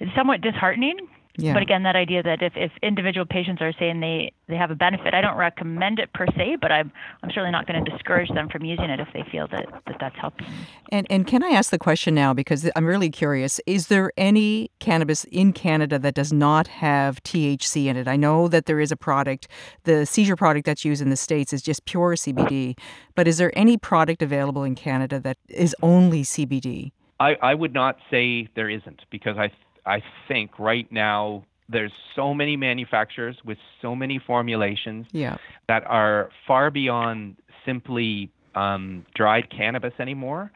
it's 0.00 0.10
somewhat 0.16 0.40
disheartening 0.40 0.96
yeah. 1.36 1.52
But 1.52 1.62
again, 1.62 1.82
that 1.82 1.96
idea 1.96 2.22
that 2.22 2.42
if, 2.42 2.52
if 2.54 2.70
individual 2.80 3.26
patients 3.26 3.60
are 3.60 3.72
saying 3.76 3.98
they, 3.98 4.32
they 4.46 4.54
have 4.54 4.70
a 4.70 4.76
benefit, 4.76 5.14
I 5.14 5.20
don't 5.20 5.36
recommend 5.36 5.98
it 5.98 6.12
per 6.12 6.26
se, 6.28 6.58
but 6.60 6.70
I'm, 6.70 6.92
I'm 7.22 7.30
certainly 7.30 7.50
not 7.50 7.66
going 7.66 7.84
to 7.84 7.90
discourage 7.90 8.28
them 8.30 8.48
from 8.48 8.64
using 8.64 8.84
it 8.84 9.00
if 9.00 9.08
they 9.12 9.24
feel 9.32 9.48
that, 9.48 9.66
that 9.86 9.96
that's 9.98 10.14
helping. 10.16 10.46
And, 10.92 11.08
and 11.10 11.26
can 11.26 11.42
I 11.42 11.48
ask 11.48 11.70
the 11.70 11.78
question 11.78 12.14
now, 12.14 12.34
because 12.34 12.70
I'm 12.76 12.86
really 12.86 13.10
curious, 13.10 13.60
is 13.66 13.88
there 13.88 14.12
any 14.16 14.70
cannabis 14.78 15.24
in 15.24 15.52
Canada 15.52 15.98
that 15.98 16.14
does 16.14 16.32
not 16.32 16.68
have 16.68 17.20
THC 17.24 17.86
in 17.86 17.96
it? 17.96 18.06
I 18.06 18.16
know 18.16 18.46
that 18.46 18.66
there 18.66 18.78
is 18.78 18.92
a 18.92 18.96
product, 18.96 19.48
the 19.82 20.06
seizure 20.06 20.36
product 20.36 20.66
that's 20.66 20.84
used 20.84 21.02
in 21.02 21.10
the 21.10 21.16
States 21.16 21.52
is 21.52 21.62
just 21.62 21.84
pure 21.84 22.14
CBD, 22.14 22.78
but 23.16 23.26
is 23.26 23.38
there 23.38 23.56
any 23.58 23.76
product 23.76 24.22
available 24.22 24.62
in 24.62 24.76
Canada 24.76 25.18
that 25.18 25.38
is 25.48 25.74
only 25.82 26.22
CBD? 26.22 26.92
I, 27.18 27.36
I 27.42 27.54
would 27.54 27.74
not 27.74 27.96
say 28.08 28.48
there 28.54 28.70
isn't 28.70 29.02
because 29.10 29.36
I 29.36 29.50
I 29.86 30.02
think 30.28 30.58
right 30.58 30.90
now 30.90 31.44
there's 31.68 31.92
so 32.14 32.34
many 32.34 32.56
manufacturers 32.56 33.36
with 33.44 33.58
so 33.80 33.94
many 33.94 34.20
formulations 34.24 35.06
yeah. 35.12 35.36
that 35.68 35.84
are 35.86 36.30
far 36.46 36.70
beyond 36.70 37.36
simply 37.64 38.30
um, 38.54 39.04
dried 39.14 39.50
cannabis 39.50 39.94
anymore. 39.98 40.52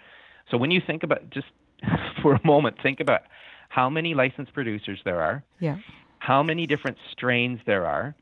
So 0.50 0.56
when 0.56 0.70
you 0.70 0.80
think 0.87 1.02
about 1.02 1.30
just 1.30 1.47
for 2.23 2.35
a 2.35 2.47
moment, 2.47 2.76
think 2.82 3.00
about 3.00 3.23
how 3.68 3.88
many 3.88 4.14
licensed 4.14 4.52
producers 4.52 4.99
there 5.04 5.20
are, 5.20 5.42
yeah. 5.61 5.76
how 6.18 6.42
many 6.42 6.66
different 6.66 6.97
strains 7.12 7.61
there 7.66 7.87
are, 7.87 8.14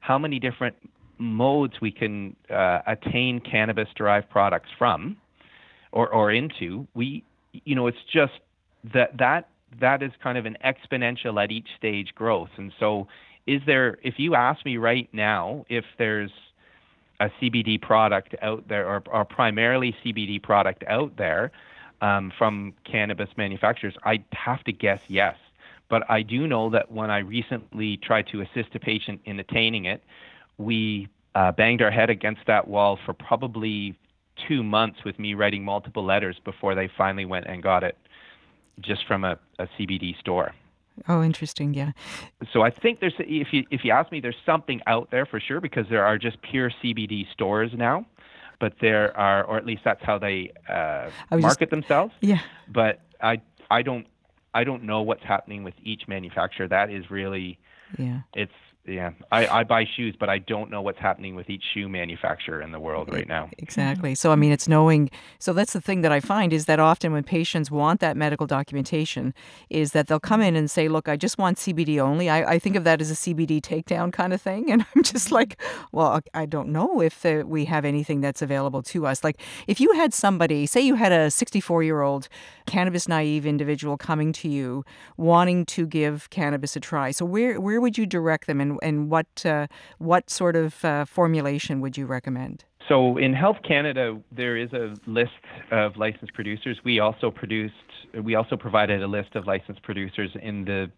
how 0.00 0.18
many 0.18 0.38
different 0.38 0.76
modes 1.18 1.74
we 1.80 1.90
can 1.90 2.36
uh, 2.50 2.80
attain 2.86 3.40
cannabis 3.40 3.88
derived 3.96 4.30
products 4.30 4.68
from 4.78 5.16
or, 5.92 6.08
or 6.08 6.30
into. 6.30 6.86
We, 6.94 7.24
you 7.52 7.74
know, 7.74 7.86
it's 7.88 7.98
just 8.12 8.34
that 8.92 9.18
that 9.18 9.48
that 9.80 10.02
is 10.02 10.12
kind 10.22 10.38
of 10.38 10.46
an 10.46 10.56
exponential 10.64 11.42
at 11.42 11.50
each 11.50 11.68
stage 11.76 12.14
growth. 12.14 12.50
And 12.56 12.72
so, 12.78 13.06
is 13.46 13.62
there, 13.66 13.98
if 14.02 14.18
you 14.18 14.34
ask 14.34 14.64
me 14.64 14.76
right 14.76 15.08
now, 15.12 15.64
if 15.68 15.84
there's 15.96 16.30
a 17.20 17.30
CBD 17.40 17.80
product 17.80 18.34
out 18.42 18.68
there, 18.68 18.86
or, 18.86 19.02
or 19.10 19.24
primarily 19.24 19.96
CBD 20.04 20.42
product 20.42 20.84
out 20.86 21.16
there 21.16 21.50
um, 22.00 22.32
from 22.36 22.74
cannabis 22.84 23.30
manufacturers, 23.36 23.94
I'd 24.04 24.24
have 24.32 24.62
to 24.64 24.72
guess 24.72 25.00
yes. 25.08 25.36
But 25.88 26.08
I 26.10 26.22
do 26.22 26.46
know 26.46 26.68
that 26.70 26.92
when 26.92 27.10
I 27.10 27.18
recently 27.18 27.96
tried 27.96 28.26
to 28.28 28.42
assist 28.42 28.74
a 28.74 28.78
patient 28.78 29.20
in 29.24 29.40
attaining 29.40 29.86
it, 29.86 30.02
we 30.58 31.08
uh, 31.34 31.52
banged 31.52 31.80
our 31.80 31.90
head 31.90 32.10
against 32.10 32.42
that 32.46 32.68
wall 32.68 32.98
for 33.04 33.14
probably 33.14 33.96
two 34.46 34.62
months 34.62 35.04
with 35.04 35.18
me 35.18 35.34
writing 35.34 35.64
multiple 35.64 36.04
letters 36.04 36.36
before 36.44 36.74
they 36.74 36.88
finally 36.96 37.24
went 37.24 37.46
and 37.46 37.62
got 37.62 37.82
it 37.82 37.96
just 38.80 39.06
from 39.06 39.24
a, 39.24 39.38
a 39.58 39.66
CBD 39.78 40.18
store. 40.18 40.52
Oh, 41.06 41.22
interesting. 41.22 41.74
Yeah. 41.74 41.92
So 42.52 42.62
I 42.62 42.70
think 42.70 43.00
there's, 43.00 43.14
if 43.18 43.52
you 43.52 43.64
if 43.70 43.84
you 43.84 43.92
ask 43.92 44.10
me, 44.10 44.20
there's 44.20 44.36
something 44.44 44.80
out 44.86 45.10
there 45.10 45.26
for 45.26 45.38
sure 45.38 45.60
because 45.60 45.86
there 45.88 46.04
are 46.04 46.18
just 46.18 46.40
pure 46.42 46.70
CBD 46.82 47.30
stores 47.32 47.70
now, 47.76 48.06
but 48.58 48.74
there 48.80 49.16
are, 49.16 49.44
or 49.44 49.56
at 49.56 49.66
least 49.66 49.82
that's 49.84 50.02
how 50.02 50.18
they 50.18 50.50
uh, 50.68 51.10
market 51.30 51.58
just, 51.60 51.70
themselves. 51.70 52.14
Yeah. 52.20 52.40
But 52.68 53.00
I 53.20 53.40
I 53.70 53.82
don't 53.82 54.06
I 54.54 54.64
don't 54.64 54.82
know 54.84 55.02
what's 55.02 55.22
happening 55.22 55.62
with 55.62 55.74
each 55.82 56.08
manufacturer. 56.08 56.66
That 56.66 56.90
is 56.90 57.10
really 57.10 57.58
yeah. 57.96 58.20
It's 58.34 58.52
yeah, 58.88 59.12
I, 59.30 59.46
I 59.46 59.64
buy 59.64 59.84
shoes, 59.96 60.16
but 60.18 60.28
I 60.28 60.38
don't 60.38 60.70
know 60.70 60.80
what's 60.80 60.98
happening 60.98 61.34
with 61.34 61.50
each 61.50 61.62
shoe 61.74 61.88
manufacturer 61.88 62.62
in 62.62 62.72
the 62.72 62.80
world 62.80 63.12
right 63.12 63.28
now. 63.28 63.50
Exactly. 63.58 64.14
So 64.14 64.32
I 64.32 64.36
mean, 64.36 64.50
it's 64.50 64.66
knowing. 64.66 65.10
So 65.38 65.52
that's 65.52 65.74
the 65.74 65.80
thing 65.80 66.00
that 66.00 66.12
I 66.12 66.20
find 66.20 66.52
is 66.52 66.64
that 66.64 66.80
often 66.80 67.12
when 67.12 67.22
patients 67.22 67.70
want 67.70 68.00
that 68.00 68.16
medical 68.16 68.46
documentation, 68.46 69.34
is 69.68 69.92
that 69.92 70.08
they'll 70.08 70.18
come 70.18 70.40
in 70.40 70.56
and 70.56 70.70
say, 70.70 70.88
"Look, 70.88 71.08
I 71.08 71.16
just 71.16 71.38
want 71.38 71.58
CBD 71.58 71.98
only." 71.98 72.30
I, 72.30 72.54
I 72.54 72.58
think 72.58 72.76
of 72.76 72.84
that 72.84 73.00
as 73.00 73.10
a 73.10 73.14
CBD 73.14 73.60
takedown 73.60 74.12
kind 74.12 74.32
of 74.32 74.40
thing, 74.40 74.70
and 74.72 74.84
I'm 74.94 75.02
just 75.02 75.30
like, 75.30 75.60
"Well, 75.92 76.20
I 76.34 76.46
don't 76.46 76.70
know 76.70 77.02
if 77.02 77.24
uh, 77.26 77.44
we 77.46 77.66
have 77.66 77.84
anything 77.84 78.20
that's 78.20 78.42
available 78.42 78.82
to 78.84 79.06
us." 79.06 79.22
Like, 79.22 79.40
if 79.66 79.80
you 79.80 79.92
had 79.92 80.14
somebody, 80.14 80.66
say 80.66 80.80
you 80.80 80.94
had 80.94 81.12
a 81.12 81.30
64 81.30 81.82
year 81.82 82.00
old 82.00 82.28
cannabis 82.66 83.08
naive 83.08 83.46
individual 83.46 83.96
coming 83.96 84.32
to 84.32 84.48
you 84.48 84.84
wanting 85.16 85.64
to 85.64 85.86
give 85.86 86.30
cannabis 86.30 86.76
a 86.76 86.80
try, 86.80 87.10
so 87.10 87.24
where 87.24 87.60
where 87.60 87.80
would 87.80 87.98
you 87.98 88.06
direct 88.06 88.46
them 88.46 88.60
and 88.60 88.77
and 88.82 89.10
what 89.10 89.44
uh, 89.44 89.66
what 89.98 90.30
sort 90.30 90.56
of 90.56 90.84
uh, 90.84 91.04
formulation 91.04 91.80
would 91.80 91.96
you 91.96 92.06
recommend? 92.06 92.64
So 92.88 93.18
in 93.18 93.34
Health 93.34 93.58
Canada, 93.66 94.18
there 94.32 94.56
is 94.56 94.72
a 94.72 94.94
list 95.06 95.30
of 95.70 95.96
licensed 95.96 96.32
producers. 96.32 96.78
We 96.84 97.00
also 97.00 97.30
produced, 97.30 97.74
we 98.22 98.34
also 98.34 98.56
provided 98.56 99.02
a 99.02 99.06
list 99.06 99.34
of 99.34 99.46
licensed 99.46 99.82
producers 99.82 100.30
in 100.40 100.64
the 100.64 100.90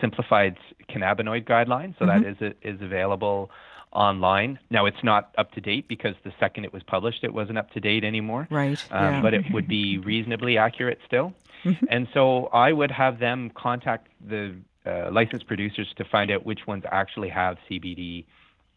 simplified 0.00 0.56
cannabinoid 0.88 1.44
guidelines. 1.44 1.98
So 1.98 2.04
mm-hmm. 2.04 2.22
that 2.22 2.42
is 2.42 2.54
is 2.62 2.80
available 2.80 3.50
online. 3.92 4.58
Now 4.70 4.86
it's 4.86 5.02
not 5.02 5.34
up 5.38 5.52
to 5.52 5.60
date 5.60 5.88
because 5.88 6.14
the 6.22 6.32
second 6.38 6.64
it 6.64 6.72
was 6.72 6.82
published, 6.84 7.24
it 7.24 7.32
wasn't 7.32 7.58
up 7.58 7.70
to 7.72 7.80
date 7.80 8.04
anymore. 8.04 8.46
Right. 8.50 8.82
Um, 8.90 9.14
yeah. 9.14 9.22
But 9.22 9.34
it 9.34 9.44
would 9.52 9.66
be 9.66 9.98
reasonably 9.98 10.58
accurate 10.58 10.98
still. 11.06 11.32
Mm-hmm. 11.64 11.86
And 11.90 12.06
so 12.14 12.46
I 12.46 12.72
would 12.72 12.90
have 12.90 13.18
them 13.18 13.50
contact 13.56 14.08
the 14.24 14.54
uh, 14.86 15.10
licensed 15.10 15.46
producers 15.46 15.88
to 15.96 16.04
find 16.04 16.30
out 16.30 16.46
which 16.46 16.66
ones 16.66 16.84
actually 16.90 17.28
have 17.28 17.56
CBD 17.70 18.24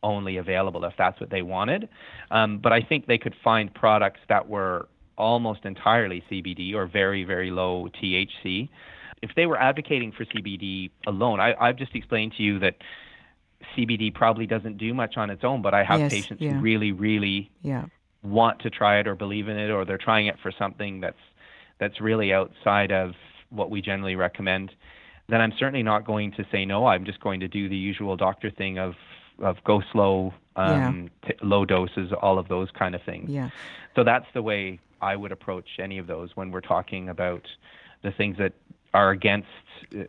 only 0.01 0.37
available 0.37 0.83
if 0.85 0.93
that's 0.97 1.19
what 1.19 1.29
they 1.29 1.41
wanted. 1.41 1.89
Um, 2.31 2.57
but 2.59 2.71
I 2.71 2.81
think 2.81 3.05
they 3.05 3.17
could 3.17 3.35
find 3.43 3.73
products 3.73 4.21
that 4.29 4.47
were 4.47 4.87
almost 5.17 5.65
entirely 5.65 6.23
CBD 6.31 6.73
or 6.73 6.87
very, 6.87 7.23
very 7.23 7.51
low 7.51 7.89
THC. 8.01 8.69
If 9.21 9.31
they 9.35 9.45
were 9.45 9.59
advocating 9.59 10.13
for 10.13 10.23
CBD 10.25 10.91
alone, 11.05 11.39
I, 11.39 11.53
have 11.59 11.75
just 11.75 11.93
explained 11.93 12.33
to 12.37 12.43
you 12.43 12.59
that 12.59 12.77
CBD 13.77 14.13
probably 14.13 14.47
doesn't 14.47 14.77
do 14.77 14.93
much 14.93 15.17
on 15.17 15.29
its 15.29 15.43
own, 15.43 15.61
but 15.61 15.73
I 15.73 15.83
have 15.83 15.99
yes, 15.99 16.11
patients 16.11 16.41
yeah. 16.41 16.53
who 16.53 16.61
really, 16.61 16.93
really 16.93 17.51
yeah. 17.61 17.85
want 18.23 18.61
to 18.61 18.69
try 18.69 18.99
it 18.99 19.07
or 19.07 19.15
believe 19.15 19.49
in 19.49 19.57
it, 19.57 19.69
or 19.69 19.83
they're 19.83 19.97
trying 19.97 20.27
it 20.27 20.37
for 20.41 20.51
something 20.57 21.01
that's 21.01 21.17
that's 21.79 22.01
really 22.01 22.33
outside 22.33 22.91
of 22.91 23.13
what 23.49 23.69
we 23.69 23.81
generally 23.81 24.15
recommend 24.15 24.71
then 25.29 25.41
I'm 25.41 25.53
certainly 25.57 25.83
not 25.83 26.05
going 26.05 26.31
to 26.33 26.45
say 26.51 26.65
no. 26.65 26.87
I'm 26.87 27.05
just 27.05 27.19
going 27.19 27.39
to 27.41 27.47
do 27.47 27.69
the 27.69 27.77
usual 27.77 28.17
doctor 28.17 28.49
thing 28.49 28.77
of 28.79 28.95
of 29.41 29.55
go 29.63 29.81
slow, 29.93 30.33
um, 30.57 31.09
yeah. 31.23 31.29
t- 31.29 31.37
low 31.41 31.63
doses, 31.63 32.11
all 32.21 32.37
of 32.37 32.49
those 32.49 32.69
kind 32.71 32.93
of 32.93 33.01
things. 33.03 33.29
Yeah. 33.29 33.49
So 33.95 34.03
that's 34.03 34.25
the 34.33 34.41
way 34.41 34.79
I 35.01 35.15
would 35.15 35.31
approach 35.31 35.79
any 35.79 35.97
of 35.97 36.07
those 36.07 36.35
when 36.35 36.51
we're 36.51 36.59
talking 36.59 37.07
about 37.07 37.47
the 38.03 38.11
things 38.11 38.37
that 38.37 38.53
are 38.93 39.11
against 39.11 39.47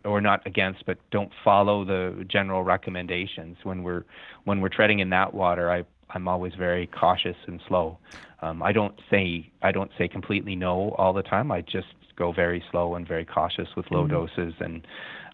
or 0.05 0.21
not 0.21 0.47
against 0.47 0.87
but 0.87 0.99
don't 1.11 1.31
follow 1.45 1.85
the 1.85 2.25
general 2.27 2.63
recommendations 2.63 3.59
when 3.63 3.83
we're 3.83 4.05
when 4.45 4.61
we're 4.61 4.71
treading 4.71 5.01
in 5.01 5.11
that 5.11 5.35
water 5.35 5.71
i 5.71 5.85
i'm 6.11 6.27
always 6.27 6.55
very 6.55 6.87
cautious 6.87 7.37
and 7.47 7.61
slow 7.69 7.99
um, 8.41 8.63
i 8.63 8.73
don't 8.73 8.99
say 9.11 9.51
i 9.63 9.71
don't 9.71 9.91
say 9.99 10.09
completely 10.09 10.57
no 10.57 10.95
all 10.97 11.13
the 11.13 11.23
time 11.23 11.53
i 11.53 11.61
just 11.61 11.89
go 12.17 12.33
very 12.33 12.63
slow 12.71 12.95
and 12.95 13.07
very 13.07 13.25
cautious 13.25 13.69
with 13.77 13.91
low 13.91 14.05
mm-hmm. 14.05 14.27
doses 14.27 14.55
and 14.61 14.87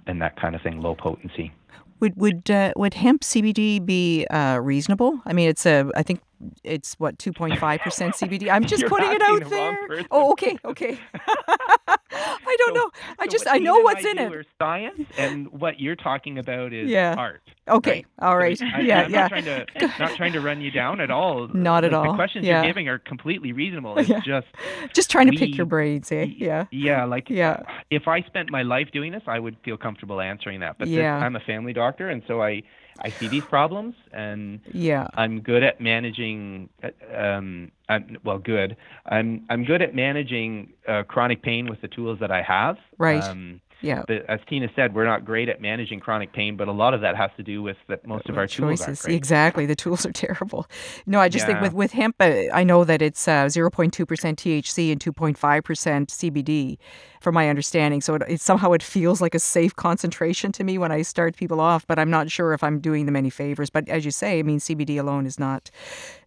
and 0.07 0.23
that 0.23 0.41
kind 0.41 0.55
of 0.55 0.63
thing 0.63 0.81
low 0.81 0.95
potency 0.95 1.53
would 2.01 2.17
would 2.17 2.51
uh, 2.51 2.73
would 2.77 2.95
hemp 2.95 3.23
CBD 3.23 3.85
be 3.85 4.27
uh, 4.27 4.59
reasonable? 4.59 5.21
I 5.25 5.33
mean, 5.33 5.49
it's 5.49 5.67
a 5.67 5.91
I 5.97 6.03
think 6.03 6.21
it's 6.63 6.95
what 6.95 7.19
2.5% 7.19 7.59
CBD. 7.59 8.51
I'm 8.51 8.65
just 8.65 8.85
putting 8.89 9.11
it 9.11 9.23
out 9.23 9.49
there. 9.49 9.79
Oh, 10.11 10.33
okay, 10.33 10.59
okay. 10.65 10.99
I 12.47 12.57
don't 12.59 12.75
so, 12.75 12.81
know. 12.81 12.91
I 13.19 13.25
so 13.27 13.31
just 13.31 13.47
I 13.49 13.59
know 13.59 13.81
what's 13.81 14.05
in 14.05 14.19
it. 14.19 14.47
Science 14.59 15.07
and 15.19 15.49
what 15.49 15.81
you're 15.81 15.97
talking 15.97 16.39
about 16.39 16.73
is 16.73 16.89
yeah. 16.89 17.15
art. 17.17 17.43
Okay. 17.69 17.91
Right? 17.91 18.07
All 18.21 18.37
right. 18.37 18.61
I, 18.63 18.81
yeah, 18.81 19.03
I'm 19.03 19.11
yeah. 19.11 19.21
Not 19.23 19.29
trying, 19.29 19.45
to, 19.45 19.67
not 19.99 20.17
trying 20.17 20.33
to 20.33 20.41
run 20.41 20.61
you 20.61 20.71
down 20.71 21.01
at 21.01 21.11
all. 21.11 21.49
Not 21.49 21.85
at 21.85 21.93
like, 21.93 22.07
all. 22.07 22.13
The 22.13 22.17
questions 22.17 22.47
yeah. 22.47 22.63
you're 22.63 22.71
giving 22.71 22.89
are 22.89 22.99
completely 22.99 23.53
reasonable. 23.53 23.97
It's 24.07 24.11
yeah. 24.11 24.21
just 24.21 24.47
just 24.93 25.11
trying 25.11 25.31
to 25.31 25.37
pick 25.37 25.57
your 25.57 25.67
brains, 25.67 26.13
eh? 26.13 26.27
Yeah. 26.37 26.67
Yeah, 26.71 27.05
like 27.07 27.29
yeah. 27.29 27.63
if 27.91 28.07
I 28.07 28.23
spent 28.23 28.51
my 28.51 28.63
life 28.63 28.89
doing 28.93 29.11
this, 29.11 29.23
I 29.27 29.39
would 29.39 29.57
feel 29.65 29.77
comfortable 29.77 30.21
answering 30.21 30.61
that. 30.61 30.77
But 30.79 30.89
yeah. 30.89 31.17
This, 31.17 31.25
I'm 31.25 31.35
a 31.35 31.41
family 31.41 31.73
doctor 31.73 32.09
and 32.09 32.23
so 32.29 32.43
I 32.43 32.63
I 33.01 33.15
see 33.19 33.29
these 33.29 33.45
problems, 33.45 33.95
and 34.13 34.61
yeah, 34.73 35.09
I'm 35.15 35.41
good 35.41 35.63
at 35.63 35.81
managing. 35.81 36.69
Um, 37.15 37.71
I'm, 37.89 38.19
well, 38.25 38.39
good. 38.39 38.77
I'm 39.07 39.45
I'm 39.51 39.65
good 39.65 39.83
at 39.83 39.95
managing 39.95 40.73
uh, 40.89 41.03
chronic 41.05 41.43
pain 41.43 41.69
with 41.69 41.81
the 41.81 41.89
tools 41.89 42.19
that 42.21 42.31
I 42.31 42.43
have. 42.43 42.77
Right. 42.99 43.23
Um, 43.23 43.61
yeah. 43.81 44.03
But 44.07 44.25
as 44.29 44.41
Tina 44.49 44.69
said, 44.75 44.95
we're 44.95 45.05
not 45.05 45.25
great 45.25 45.49
at 45.49 45.61
managing 45.61 46.01
chronic 46.01 46.33
pain, 46.33 46.57
but 46.57 46.69
a 46.69 46.73
lot 46.73 46.95
of 46.95 47.01
that 47.03 47.17
has 47.17 47.31
to 47.37 47.43
do 47.43 47.63
with 47.63 47.77
that 47.89 48.07
most 48.07 48.29
of 48.29 48.37
our 48.37 48.47
choices. 48.47 49.03
Tools 49.03 49.15
exactly, 49.15 49.67
the 49.67 49.77
tools 49.77 50.07
are 50.07 50.13
terrible. 50.27 50.67
No, 51.07 51.21
I 51.21 51.29
just 51.29 51.47
yeah. 51.47 51.55
think 51.55 51.63
with 51.63 51.73
with 51.75 51.93
hemp, 51.93 52.17
uh, 52.21 52.33
I 52.53 52.65
know 52.65 52.85
that 52.85 53.03
it's 53.03 53.29
uh, 53.29 53.47
0.2% 53.47 53.91
THC 53.91 54.93
and 54.93 55.01
2.5% 55.01 55.37
CBD, 55.37 56.79
from 57.27 57.35
my 57.35 57.49
understanding. 57.49 58.01
So 58.01 58.15
it, 58.15 58.23
it, 58.29 58.41
somehow 58.41 58.71
it 58.71 58.85
feels 58.85 59.21
like 59.21 59.35
a 59.35 59.41
safe 59.41 59.75
concentration 59.75 60.53
to 60.53 60.63
me 60.63 60.79
when 60.79 60.93
I 60.93 61.03
start 61.03 61.37
people 61.37 61.61
off, 61.61 61.85
but 61.85 61.99
I'm 61.99 62.09
not 62.09 62.31
sure 62.31 62.53
if 62.53 62.63
I'm 62.63 62.79
doing 62.79 63.05
them 63.07 63.17
any 63.17 63.31
favors. 63.31 63.69
But 63.69 63.89
as 63.89 64.05
you 64.05 64.13
say, 64.13 64.39
I 64.39 64.43
mean, 64.45 64.61
CBD 64.61 65.01
alone 65.01 65.27
is 65.27 65.37
not 65.37 65.69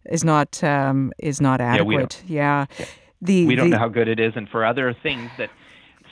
is 0.04 0.24
not 0.24 0.62
um, 0.62 1.10
is 1.18 1.40
not 1.40 1.62
adequate. 1.62 2.22
Yeah. 2.26 2.66
yeah. 2.78 2.86
The, 3.22 3.46
we 3.46 3.54
don't 3.54 3.70
the, 3.70 3.76
know 3.76 3.78
how 3.78 3.88
good 3.88 4.08
it 4.08 4.20
is, 4.20 4.34
and 4.36 4.46
for 4.48 4.62
other 4.64 4.94
things 5.02 5.30
that 5.38 5.50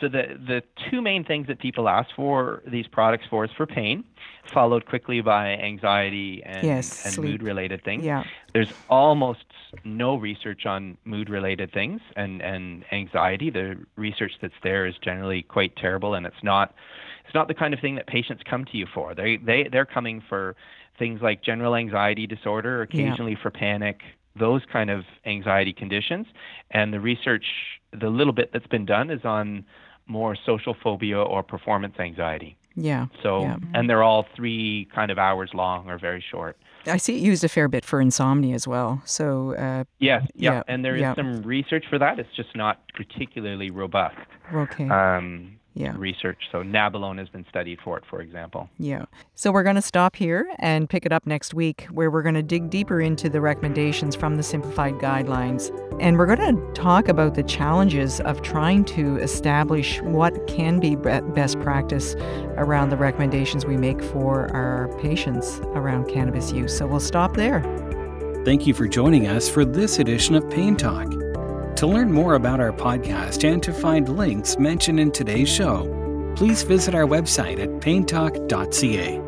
so 0.00 0.08
the 0.08 0.38
the 0.46 0.62
two 0.90 1.00
main 1.00 1.24
things 1.24 1.46
that 1.48 1.58
people 1.58 1.88
ask 1.88 2.10
for 2.14 2.62
these 2.66 2.86
products 2.86 3.24
for 3.28 3.44
is 3.44 3.50
for 3.56 3.66
pain, 3.66 4.04
followed 4.52 4.86
quickly 4.86 5.20
by 5.20 5.48
anxiety 5.48 6.42
and, 6.44 6.66
yes, 6.66 7.06
and 7.06 7.24
mood 7.24 7.42
related 7.42 7.84
things. 7.84 8.04
Yeah. 8.04 8.24
There's 8.52 8.72
almost 8.88 9.44
no 9.84 10.16
research 10.16 10.66
on 10.66 10.96
mood 11.04 11.28
related 11.28 11.72
things 11.72 12.00
and, 12.16 12.40
and 12.40 12.84
anxiety. 12.92 13.50
The 13.50 13.78
research 13.96 14.32
that's 14.40 14.54
there 14.62 14.86
is 14.86 14.94
generally 14.98 15.42
quite 15.42 15.76
terrible 15.76 16.14
and 16.14 16.26
it's 16.26 16.42
not 16.42 16.74
it's 17.24 17.34
not 17.34 17.48
the 17.48 17.54
kind 17.54 17.74
of 17.74 17.80
thing 17.80 17.96
that 17.96 18.06
patients 18.06 18.42
come 18.48 18.64
to 18.66 18.76
you 18.76 18.86
for. 18.92 19.14
They 19.14 19.36
they 19.36 19.68
they're 19.70 19.86
coming 19.86 20.22
for 20.28 20.56
things 20.98 21.20
like 21.22 21.42
general 21.42 21.74
anxiety 21.74 22.26
disorder, 22.26 22.82
occasionally 22.82 23.32
yeah. 23.32 23.42
for 23.42 23.50
panic, 23.50 24.00
those 24.36 24.62
kind 24.72 24.90
of 24.90 25.04
anxiety 25.26 25.72
conditions. 25.72 26.26
And 26.70 26.92
the 26.92 27.00
research, 27.00 27.44
the 27.92 28.08
little 28.08 28.32
bit 28.32 28.52
that's 28.52 28.66
been 28.66 28.86
done, 28.86 29.10
is 29.10 29.24
on 29.24 29.64
more 30.08 30.36
social 30.46 30.74
phobia 30.82 31.20
or 31.20 31.42
performance 31.42 31.94
anxiety. 31.98 32.56
Yeah. 32.74 33.06
So, 33.22 33.42
yeah. 33.42 33.56
and 33.74 33.88
they're 33.90 34.02
all 34.02 34.26
three 34.36 34.88
kind 34.94 35.10
of 35.10 35.18
hours 35.18 35.50
long 35.52 35.90
or 35.90 35.98
very 35.98 36.24
short. 36.30 36.56
I 36.86 36.96
see 36.96 37.16
it 37.16 37.22
used 37.22 37.44
a 37.44 37.48
fair 37.48 37.68
bit 37.68 37.84
for 37.84 38.00
insomnia 38.00 38.54
as 38.54 38.66
well. 38.66 39.02
So, 39.04 39.54
uh, 39.56 39.84
yeah, 39.98 40.20
yeah, 40.34 40.52
yeah, 40.52 40.62
and 40.68 40.84
there 40.84 40.94
is 40.94 41.02
yeah. 41.02 41.14
some 41.14 41.42
research 41.42 41.84
for 41.90 41.98
that. 41.98 42.18
It's 42.18 42.34
just 42.34 42.54
not 42.54 42.80
particularly 42.94 43.70
robust. 43.70 44.16
Okay. 44.54 44.88
Um, 44.88 45.58
yeah. 45.78 45.94
research. 45.96 46.38
So 46.50 46.62
Nabilone 46.62 47.18
has 47.18 47.28
been 47.28 47.46
studied 47.48 47.78
for 47.84 47.96
it, 47.96 48.04
for 48.10 48.20
example. 48.20 48.68
Yeah. 48.78 49.04
So 49.34 49.52
we're 49.52 49.62
going 49.62 49.76
to 49.76 49.82
stop 49.82 50.16
here 50.16 50.50
and 50.58 50.90
pick 50.90 51.06
it 51.06 51.12
up 51.12 51.26
next 51.26 51.54
week, 51.54 51.86
where 51.92 52.10
we're 52.10 52.22
going 52.22 52.34
to 52.34 52.42
dig 52.42 52.68
deeper 52.68 53.00
into 53.00 53.28
the 53.28 53.40
recommendations 53.40 54.16
from 54.16 54.36
the 54.36 54.42
simplified 54.42 54.94
guidelines. 54.94 55.70
And 56.00 56.18
we're 56.18 56.34
going 56.34 56.56
to 56.56 56.72
talk 56.72 57.08
about 57.08 57.34
the 57.34 57.42
challenges 57.42 58.20
of 58.20 58.42
trying 58.42 58.84
to 58.86 59.16
establish 59.18 60.00
what 60.02 60.46
can 60.46 60.80
be 60.80 60.96
best 60.96 61.60
practice 61.60 62.14
around 62.56 62.90
the 62.90 62.96
recommendations 62.96 63.64
we 63.64 63.76
make 63.76 64.02
for 64.02 64.50
our 64.54 64.88
patients 65.00 65.60
around 65.74 66.08
cannabis 66.08 66.52
use. 66.52 66.76
So 66.76 66.86
we'll 66.86 67.00
stop 67.00 67.36
there. 67.36 67.62
Thank 68.44 68.66
you 68.66 68.74
for 68.74 68.88
joining 68.88 69.26
us 69.26 69.48
for 69.48 69.64
this 69.64 69.98
edition 69.98 70.34
of 70.34 70.48
Pain 70.50 70.76
Talk. 70.76 71.17
To 71.78 71.86
learn 71.86 72.12
more 72.12 72.34
about 72.34 72.58
our 72.58 72.72
podcast 72.72 73.48
and 73.48 73.62
to 73.62 73.72
find 73.72 74.08
links 74.08 74.58
mentioned 74.58 74.98
in 74.98 75.12
today's 75.12 75.48
show, 75.48 75.86
please 76.34 76.64
visit 76.64 76.92
our 76.92 77.06
website 77.06 77.60
at 77.60 77.68
paintalk.ca. 77.80 79.27